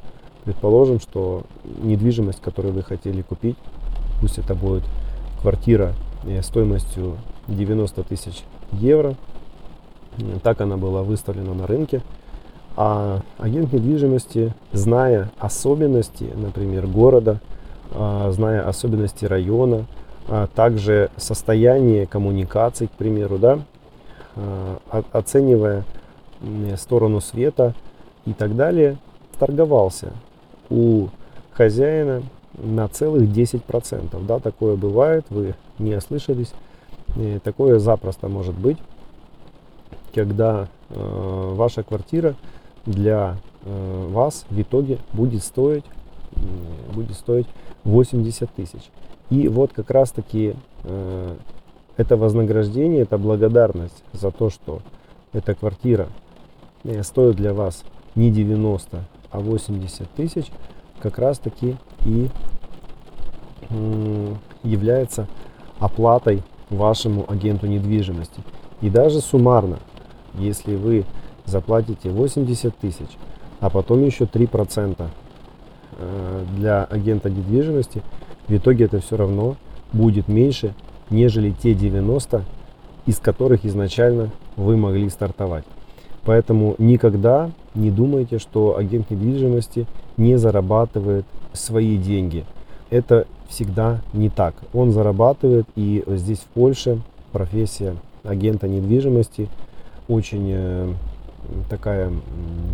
предположим, 0.46 1.00
что 1.00 1.44
недвижимость, 1.84 2.42
которую 2.42 2.74
вы 2.74 2.84
хотели 2.84 3.22
купить, 3.22 3.58
пусть 4.22 4.38
это 4.38 4.56
будет 4.56 4.84
квартира 5.42 5.94
э, 6.26 6.42
стоимостью 6.42 7.18
90 7.48 8.04
тысяч 8.04 8.44
евро, 8.72 9.16
так 10.44 10.62
она 10.62 10.78
была 10.78 11.04
выставлена 11.04 11.54
на 11.54 11.68
рынке, 11.68 12.02
а 12.82 13.20
агент 13.38 13.74
недвижимости, 13.74 14.54
зная 14.72 15.32
особенности, 15.38 16.32
например, 16.34 16.88
города, 16.88 17.42
а, 17.92 18.32
зная 18.32 18.66
особенности 18.66 19.26
района, 19.26 19.86
а 20.30 20.48
также 20.48 21.12
состояние 21.18 22.08
коммуникаций, 22.08 22.88
к 22.88 22.92
примеру, 22.92 23.38
да, 23.38 23.60
а, 24.38 25.04
оценивая 25.12 25.84
сторону 26.78 27.20
света 27.20 27.74
и 28.26 28.32
так 28.32 28.56
далее, 28.56 28.96
торговался 29.40 30.14
у 30.70 31.10
хозяина 31.52 32.24
на 32.54 32.88
целых 32.88 33.30
10%. 33.30 34.26
Да, 34.26 34.40
такое 34.40 34.78
бывает, 34.78 35.26
вы 35.30 35.54
не 35.80 35.96
ослышались. 35.96 36.54
Такое 37.44 37.80
запросто 37.80 38.30
может 38.30 38.56
быть, 38.56 38.78
когда 40.14 40.70
ваша 40.90 41.84
квартира 41.84 42.36
для 42.86 43.38
э, 43.64 44.08
вас 44.12 44.46
в 44.50 44.62
итоге 44.62 45.00
будет 45.14 45.44
стоить, 45.44 45.86
будет 46.94 47.16
стоить 47.16 47.48
80 47.84 48.50
тысяч. 48.52 48.90
И 49.30 49.48
вот 49.48 49.74
как 49.74 49.92
раз 49.92 50.12
таки 50.12 50.56
э, 50.84 51.36
это 51.98 52.18
вознаграждение, 52.18 53.02
это 53.02 53.18
благодарность 53.18 54.04
за 54.14 54.32
то, 54.32 54.50
что 54.50 54.82
эта 55.34 55.54
квартира 55.54 56.08
э, 56.84 57.04
стоит 57.04 57.36
для 57.36 57.54
вас 57.54 57.84
не 58.16 58.32
90, 58.32 59.04
а 59.32 59.40
80 59.40 60.10
тысяч, 60.12 60.46
как 61.00 61.18
раз 61.20 61.40
таки 61.40 61.78
и 62.06 62.28
является 64.64 65.28
оплатой 65.80 66.42
вашему 66.70 67.26
агенту 67.30 67.68
недвижимости. 67.68 68.42
И 68.82 68.90
даже 68.90 69.22
суммарно, 69.22 69.80
если 70.34 70.76
вы 70.76 71.06
заплатите 71.50 72.10
80 72.10 72.78
тысяч, 72.78 73.08
а 73.60 73.70
потом 73.70 74.06
еще 74.06 74.26
3% 74.26 75.08
э, 75.98 76.46
для 76.56 76.84
агента 76.86 77.30
недвижимости, 77.30 78.02
в 78.48 78.56
итоге 78.56 78.86
это 78.86 79.00
все 79.00 79.18
равно 79.18 79.58
будет 79.92 80.28
меньше, 80.28 80.74
нежели 81.10 81.52
те 81.52 81.74
90, 81.74 82.44
из 83.06 83.20
которых 83.20 83.66
изначально 83.66 84.30
вы 84.56 84.78
могли 84.78 85.10
стартовать. 85.10 85.66
Поэтому 86.24 86.76
никогда 86.78 87.52
не 87.76 87.92
думайте, 87.92 88.40
что 88.40 88.78
агент 88.78 89.10
недвижимости 89.10 89.88
не 90.18 90.38
зарабатывает 90.38 91.26
свои 91.54 91.98
деньги. 91.98 92.46
Это 92.90 93.26
всегда 93.48 94.02
не 94.14 94.30
так. 94.30 94.56
Он 94.74 94.92
зарабатывает, 94.92 95.66
и 95.76 96.04
здесь 96.08 96.40
в 96.40 96.46
Польше 96.46 97.02
профессия 97.32 97.96
агента 98.24 98.68
недвижимости 98.68 99.50
очень 100.08 100.96
такая 101.70 102.12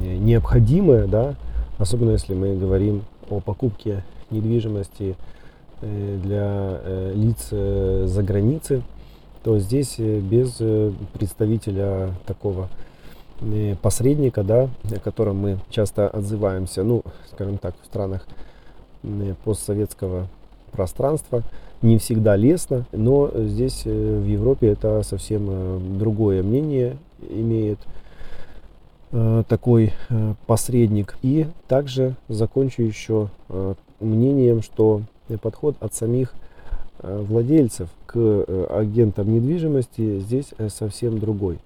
необходимая, 0.01 1.08
да, 1.08 1.36
особенно 1.78 2.12
если 2.12 2.34
мы 2.34 2.56
говорим 2.56 3.04
о 3.30 3.39
покупке 3.39 4.04
недвижимости 4.32 5.15
для 5.82 6.80
лиц 7.13 7.49
за 7.49 8.23
границей, 8.23 8.84
то 9.43 9.60
здесь 9.60 9.97
без 9.99 10.60
представителя 11.13 12.12
такого 12.25 12.69
посредника, 13.82 14.43
да, 14.43 14.69
о 14.91 14.99
котором 14.99 15.38
мы 15.38 15.60
часто 15.69 16.08
отзываемся, 16.08 16.84
ну, 16.84 17.04
скажем 17.32 17.58
так, 17.58 17.75
в 17.82 17.86
странах 17.86 18.25
постсоветского 19.43 20.28
пространства, 20.71 21.43
не 21.82 21.97
всегда 21.97 22.36
лестно, 22.36 22.86
но 22.91 23.30
здесь 23.36 23.84
э, 23.86 24.19
в 24.19 24.25
Европе 24.25 24.69
это 24.69 25.04
совсем 25.04 25.47
э, 25.49 25.80
другое 25.99 26.41
мнение 26.43 26.97
имеет. 27.30 27.80
э, 27.80 28.05
такой 29.47 29.93
посредник. 30.45 31.15
И 31.21 31.47
также 31.67 32.15
закончу 32.28 32.82
еще 32.82 33.30
мнением, 33.99 34.62
что 34.62 35.01
подход 35.41 35.75
от 35.80 35.93
самих 35.93 36.34
владельцев 37.01 37.89
к 38.06 38.17
агентам 38.69 39.34
недвижимости 39.34 40.19
здесь 40.19 40.54
совсем 40.69 41.19
другой. 41.19 41.60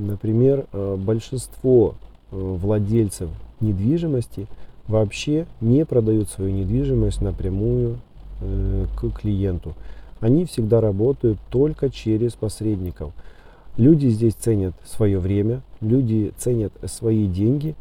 Например, 0.00 0.66
э, 0.72 0.96
большинство 0.98 1.94
э, 2.30 2.36
владельцев 2.36 3.28
недвижимости 3.60 4.46
вообще 4.88 5.46
не 5.60 5.84
продают 5.84 6.30
свою 6.30 6.52
недвижимость 6.52 7.20
напрямую 7.20 7.98
э, 8.40 8.86
к 8.96 9.10
клиенту. 9.10 9.74
Они 10.20 10.44
всегда 10.44 10.80
работают 10.80 11.38
только 11.50 11.90
через 11.90 12.32
посредников. 12.32 13.12
Люди 13.80 14.08
здесь 14.08 14.34
ценят 14.34 14.74
свое 14.84 15.18
время, 15.18 15.62
люди 15.80 16.34
ценят 16.36 16.70
свои 16.84 17.26
деньги, 17.26 17.74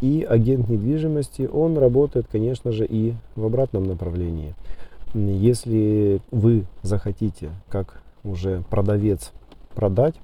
и 0.00 0.22
агент 0.22 0.68
недвижимости, 0.68 1.50
он 1.52 1.76
работает, 1.76 2.26
конечно 2.30 2.70
же, 2.70 2.86
и 2.86 3.14
в 3.34 3.44
обратном 3.44 3.82
направлении. 3.82 4.54
Если 5.12 6.20
вы 6.30 6.66
захотите, 6.82 7.50
как 7.68 8.00
уже 8.22 8.62
продавец, 8.70 9.32
продать 9.74 10.14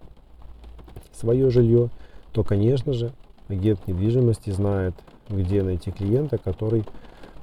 свое 1.13 1.51
жилье, 1.51 1.91
то, 2.31 2.45
конечно 2.45 2.93
же, 2.93 3.11
агент 3.49 3.85
недвижимости 3.89 4.51
знает, 4.51 4.95
где 5.29 5.65
найти 5.65 5.91
клиента, 5.91 6.39
который 6.39 6.85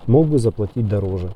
мог 0.07 0.27
бы 0.27 0.39
заплатить 0.39 0.87
дороже. 0.87 1.33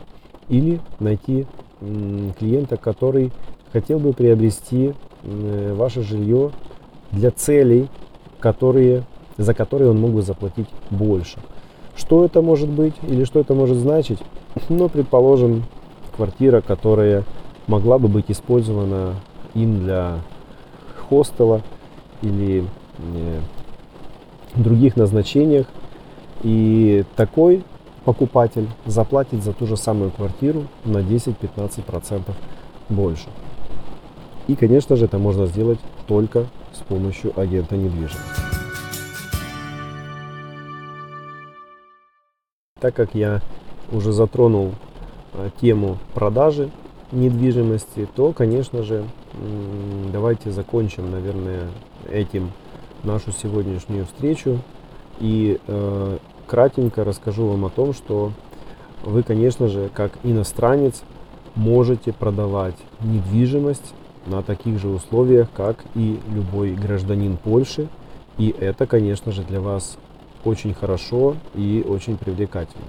Или 0.48 0.80
найти 1.02 1.46
клиента, 1.82 2.78
который 2.78 3.34
хотел 3.74 4.00
бы 4.00 4.14
приобрести 4.14 4.94
ваше 5.28 6.02
жилье 6.02 6.52
для 7.12 7.32
целей, 7.32 7.88
которые, 8.40 9.04
за 9.38 9.54
которые 9.54 9.92
он 9.92 10.00
мог 10.00 10.12
бы 10.12 10.22
заплатить 10.22 10.68
больше. 10.90 11.38
Что 11.96 12.26
это 12.26 12.42
может 12.42 12.70
быть 12.70 12.96
или 13.04 13.24
что 13.24 13.40
это 13.40 13.54
может 13.54 13.78
значить? 13.78 14.20
Ну, 14.70 14.90
предположим, 14.90 15.66
квартира, 16.16 16.62
которая 16.62 17.24
могла 17.68 18.00
бы 18.00 18.08
быть 18.08 18.26
использована 18.30 19.16
им 19.54 19.80
для 19.82 20.20
хостела– 21.10 21.62
или 22.22 22.66
э, 23.00 23.40
других 24.56 24.96
назначениях. 24.96 25.68
И 26.44 27.04
такой 27.16 27.64
покупатель 28.06 28.68
заплатит 28.86 29.44
за 29.44 29.54
ту 29.54 29.66
же 29.66 29.76
самую 29.76 30.12
квартиру 30.12 30.66
на 30.86 31.00
10-15% 31.00 32.22
больше. 32.90 33.28
И, 34.48 34.56
конечно 34.56 34.96
же, 34.96 35.06
это 35.06 35.18
можно 35.18 35.46
сделать 35.46 35.80
только 36.08 36.48
с 36.74 36.80
помощью 36.80 37.38
агента 37.40 37.76
недвижимости. 37.76 38.18
Так 42.80 42.94
как 42.94 43.16
я 43.16 43.42
уже 43.92 44.12
затронул 44.12 44.74
э, 45.34 45.50
тему 45.60 45.98
продажи 46.14 46.70
недвижимости, 47.12 48.08
то, 48.16 48.34
конечно 48.34 48.84
же, 48.84 49.06
давайте 50.12 50.52
закончим, 50.52 51.10
наверное, 51.12 51.68
этим 52.10 52.52
нашу 53.04 53.32
сегодняшнюю 53.32 54.06
встречу. 54.06 54.60
И 55.20 55.60
э, 55.66 56.18
кратенько 56.46 57.04
расскажу 57.04 57.48
вам 57.48 57.66
о 57.66 57.70
том, 57.70 57.94
что 57.94 58.32
вы, 59.04 59.24
конечно 59.24 59.68
же, 59.68 59.90
как 59.94 60.12
иностранец, 60.24 61.02
можете 61.56 62.14
продавать 62.14 62.76
недвижимость 63.02 63.94
на 64.28 64.42
таких 64.42 64.80
же 64.80 64.90
условиях, 64.90 65.48
как 65.56 65.84
и 65.96 66.20
любой 66.30 66.74
гражданин 66.74 67.38
Польши. 67.38 67.88
И 68.38 68.54
это, 68.58 68.86
конечно 68.86 69.32
же, 69.32 69.44
для 69.44 69.62
вас 69.62 69.98
очень 70.46 70.74
хорошо 70.74 71.36
и 71.56 71.86
очень 71.88 72.18
привлекательно. 72.18 72.86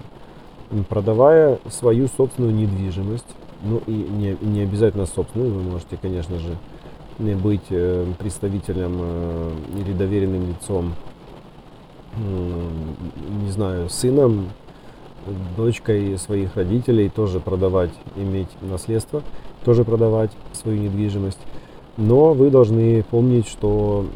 Продавая 0.89 1.59
свою 1.71 2.09
собственную 2.09 2.55
недвижимость, 2.55 3.25
ну 3.63 3.81
и 3.87 3.93
не, 3.93 4.37
не 4.41 4.61
обязательно 4.61 5.07
собственную, 5.07 5.53
вы 5.53 5.63
можете, 5.63 5.97
конечно 6.01 6.39
же, 6.39 6.59
быть 7.19 7.65
э, 7.71 8.07
представителем 8.19 8.99
э, 9.01 9.53
или 9.79 9.93
доверенным 9.93 10.49
лицом, 10.51 10.95
не 12.17 13.51
знаю, 13.51 13.89
сыном, 13.89 14.49
дочкой 15.57 16.19
своих 16.19 16.57
родителей, 16.57 17.09
тоже 17.09 17.41
продавать, 17.41 17.91
иметь 18.17 18.49
наследство, 18.63 19.23
тоже 19.65 19.85
продавать 19.85 20.31
свою 20.53 20.81
недвижимость. 20.81 21.41
Но 21.97 22.33
вы 22.33 22.51
должны 22.51 23.03
помнить, 23.03 23.49
что 23.49 24.07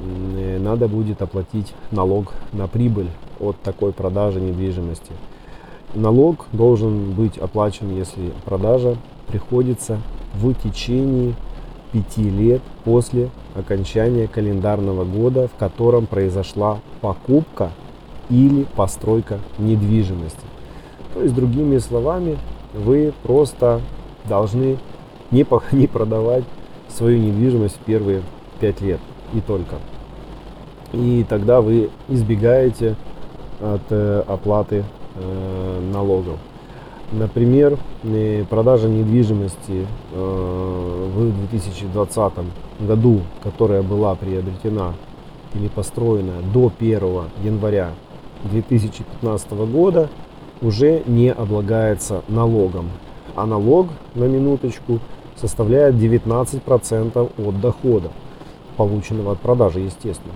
надо 0.61 0.87
будет 0.87 1.20
оплатить 1.20 1.74
налог 1.90 2.33
на 2.52 2.68
прибыль 2.68 3.09
от 3.40 3.57
такой 3.61 3.92
продажи 3.92 4.40
недвижимости. 4.40 5.12
Налог 5.94 6.46
должен 6.52 7.11
быть 7.11 7.38
оплачен, 7.38 7.94
если 7.94 8.33
продажа 8.44 8.96
приходится 9.26 9.98
в 10.35 10.55
течение 10.55 11.35
пяти 11.92 12.31
лет 12.31 12.62
после 12.85 13.31
окончания 13.55 14.26
календарного 14.28 15.05
года, 15.05 15.48
в 15.48 15.59
котором 15.59 16.07
произошла 16.07 16.78
покупка 17.00 17.70
или 18.31 18.64
постройка 18.76 19.40
недвижимости. 19.59 20.40
То 21.12 21.22
есть, 21.22 21.35
другими 21.35 21.78
словами, 21.78 22.38
вы 22.72 23.12
просто 23.22 23.83
должны 24.26 24.78
не, 25.32 25.44
не 25.72 25.86
продавать 25.86 26.44
свою 26.88 27.18
недвижимость 27.18 27.76
в 27.76 27.84
первые 27.84 28.22
пять 28.60 28.80
лет 28.80 29.00
и 29.34 29.40
только. 29.40 29.76
И 30.92 31.24
тогда 31.28 31.60
вы 31.60 31.90
избегаете 32.08 32.96
от 33.60 33.80
э, 33.90 34.24
оплаты 34.26 34.84
э, 35.14 35.90
налогов. 35.92 36.38
Например, 37.12 37.78
продажа 38.48 38.88
недвижимости 38.88 39.86
э, 40.12 41.10
в 41.14 41.48
2020 41.50 42.32
году, 42.80 43.20
которая 43.42 43.82
была 43.82 44.14
приобретена 44.14 44.94
или 45.54 45.68
построена 45.68 46.40
до 46.54 46.72
1 46.78 47.00
января 47.44 47.90
2015 48.44 49.52
года, 49.52 50.08
уже 50.62 51.02
не 51.06 51.30
облагается 51.30 52.22
налогом. 52.28 52.90
А 53.34 53.46
налог, 53.46 53.88
на 54.14 54.24
минуточку, 54.24 55.00
составляет 55.42 55.96
19% 55.96 57.33
от 57.37 57.61
дохода, 57.61 58.11
полученного 58.76 59.33
от 59.33 59.40
продажи, 59.40 59.81
естественно. 59.81 60.35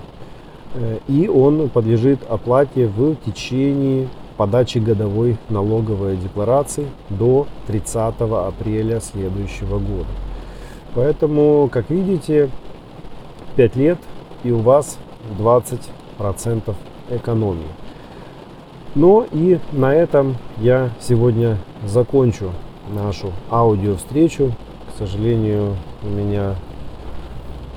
Э, 0.75 0.99
и 1.07 1.29
он 1.29 1.69
подлежит 1.69 2.21
оплате 2.29 2.89
в 2.89 3.15
течение 3.25 4.09
подачи 4.37 4.79
годовой 4.79 5.39
налоговой 5.49 6.17
декларации 6.17 6.89
до 7.09 7.47
30 7.69 8.15
апреля 8.21 9.01
следующего 9.01 9.79
года. 9.79 10.09
Поэтому, 10.95 11.71
как 11.73 11.89
видите, 11.89 12.51
5 13.55 13.77
лет 13.77 13.99
и 14.43 14.51
у 14.51 14.59
вас 14.59 14.99
20% 15.39 16.75
экономии. 17.11 17.69
Ну 18.97 19.25
и 19.31 19.59
на 19.71 19.95
этом 19.95 20.37
я 20.57 20.91
сегодня 21.01 21.59
закончу 21.85 22.51
нашу 22.93 23.33
аудио 23.51 23.97
встречу. 23.97 24.53
К 24.97 25.01
сожалению, 25.01 25.77
у 26.03 26.07
меня 26.07 26.55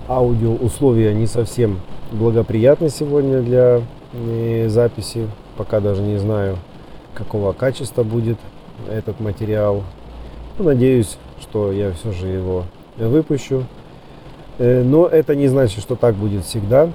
аудио 0.07 0.53
условия 0.53 1.13
не 1.13 1.27
совсем 1.27 1.81
благоприятны 2.13 2.87
сегодня 2.87 3.41
для 3.41 3.81
э, 4.13 4.69
записи 4.69 5.27
Пока 5.57 5.81
даже 5.81 6.01
не 6.01 6.17
знаю, 6.17 6.57
какого 7.13 7.51
качества 7.51 8.03
будет 8.03 8.37
этот 8.89 9.19
материал. 9.19 9.83
Но 10.57 10.63
ну, 10.63 10.65
надеюсь, 10.69 11.17
что 11.41 11.73
я 11.73 11.91
все 11.91 12.13
же 12.13 12.27
его 12.27 12.63
выпущу. 12.95 13.65
Э, 14.57 14.81
но 14.81 15.05
это 15.05 15.35
не 15.35 15.49
значит, 15.49 15.81
что 15.81 15.97
так 15.97 16.15
будет 16.15 16.45
всегда. 16.45 16.89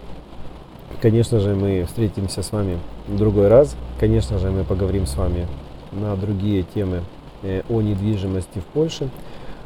Конечно 1.03 1.39
же, 1.39 1.55
мы 1.55 1.85
встретимся 1.85 2.43
с 2.43 2.51
вами 2.51 2.79
в 3.09 3.19
другой 3.19 3.49
раз. 3.49 3.77
Конечно 4.01 4.39
же, 4.39 4.51
мы 4.51 4.65
поговорим 4.65 5.05
с 5.05 5.17
вами 5.19 5.47
на 5.93 6.17
другие 6.17 6.63
темы 6.63 7.03
э, 7.43 7.61
о 7.69 7.83
недвижимости 7.83 8.61
в 8.61 8.65
Польше. 8.65 9.11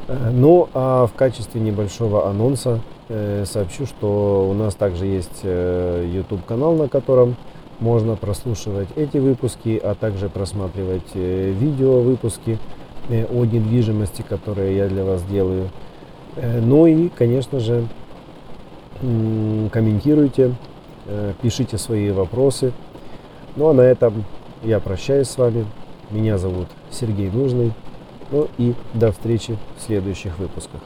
Э, 0.09 0.31
но 0.31 0.69
а 0.73 1.05
в 1.05 1.13
качестве 1.13 1.61
небольшого 1.61 2.27
анонса 2.27 2.79
э, 3.09 3.45
сообщу, 3.45 3.85
что 3.85 4.47
у 4.49 4.53
нас 4.53 4.73
также 4.73 5.05
есть 5.05 5.41
э, 5.43 6.09
YouTube 6.11 6.45
канал, 6.45 6.75
на 6.75 6.89
котором 6.89 7.35
можно 7.79 8.15
прослушивать 8.15 8.89
эти 8.95 9.17
выпуски, 9.17 9.79
а 9.81 9.95
также 9.95 10.27
просматривать 10.27 11.15
видео 11.15 12.01
выпуски 12.01 12.59
о 13.09 13.45
недвижимости, 13.45 14.21
которые 14.21 14.75
я 14.75 14.89
для 14.89 15.05
вас 15.05 15.23
делаю. 15.23 15.69
Ну 16.35 16.87
и, 16.87 17.07
конечно 17.07 17.61
же, 17.61 17.87
комментируйте, 18.99 20.55
пишите 21.41 21.77
свои 21.77 22.11
вопросы. 22.11 22.73
Ну 23.55 23.69
а 23.69 23.73
на 23.73 23.81
этом 23.81 24.25
я 24.61 24.81
прощаюсь 24.81 25.29
с 25.29 25.37
вами. 25.37 25.65
Меня 26.11 26.37
зовут 26.37 26.67
Сергей 26.91 27.31
Нужный. 27.31 27.71
Ну 28.31 28.47
и 28.57 28.73
до 28.93 29.11
встречи 29.11 29.57
в 29.77 29.81
следующих 29.81 30.37
выпусках. 30.37 30.81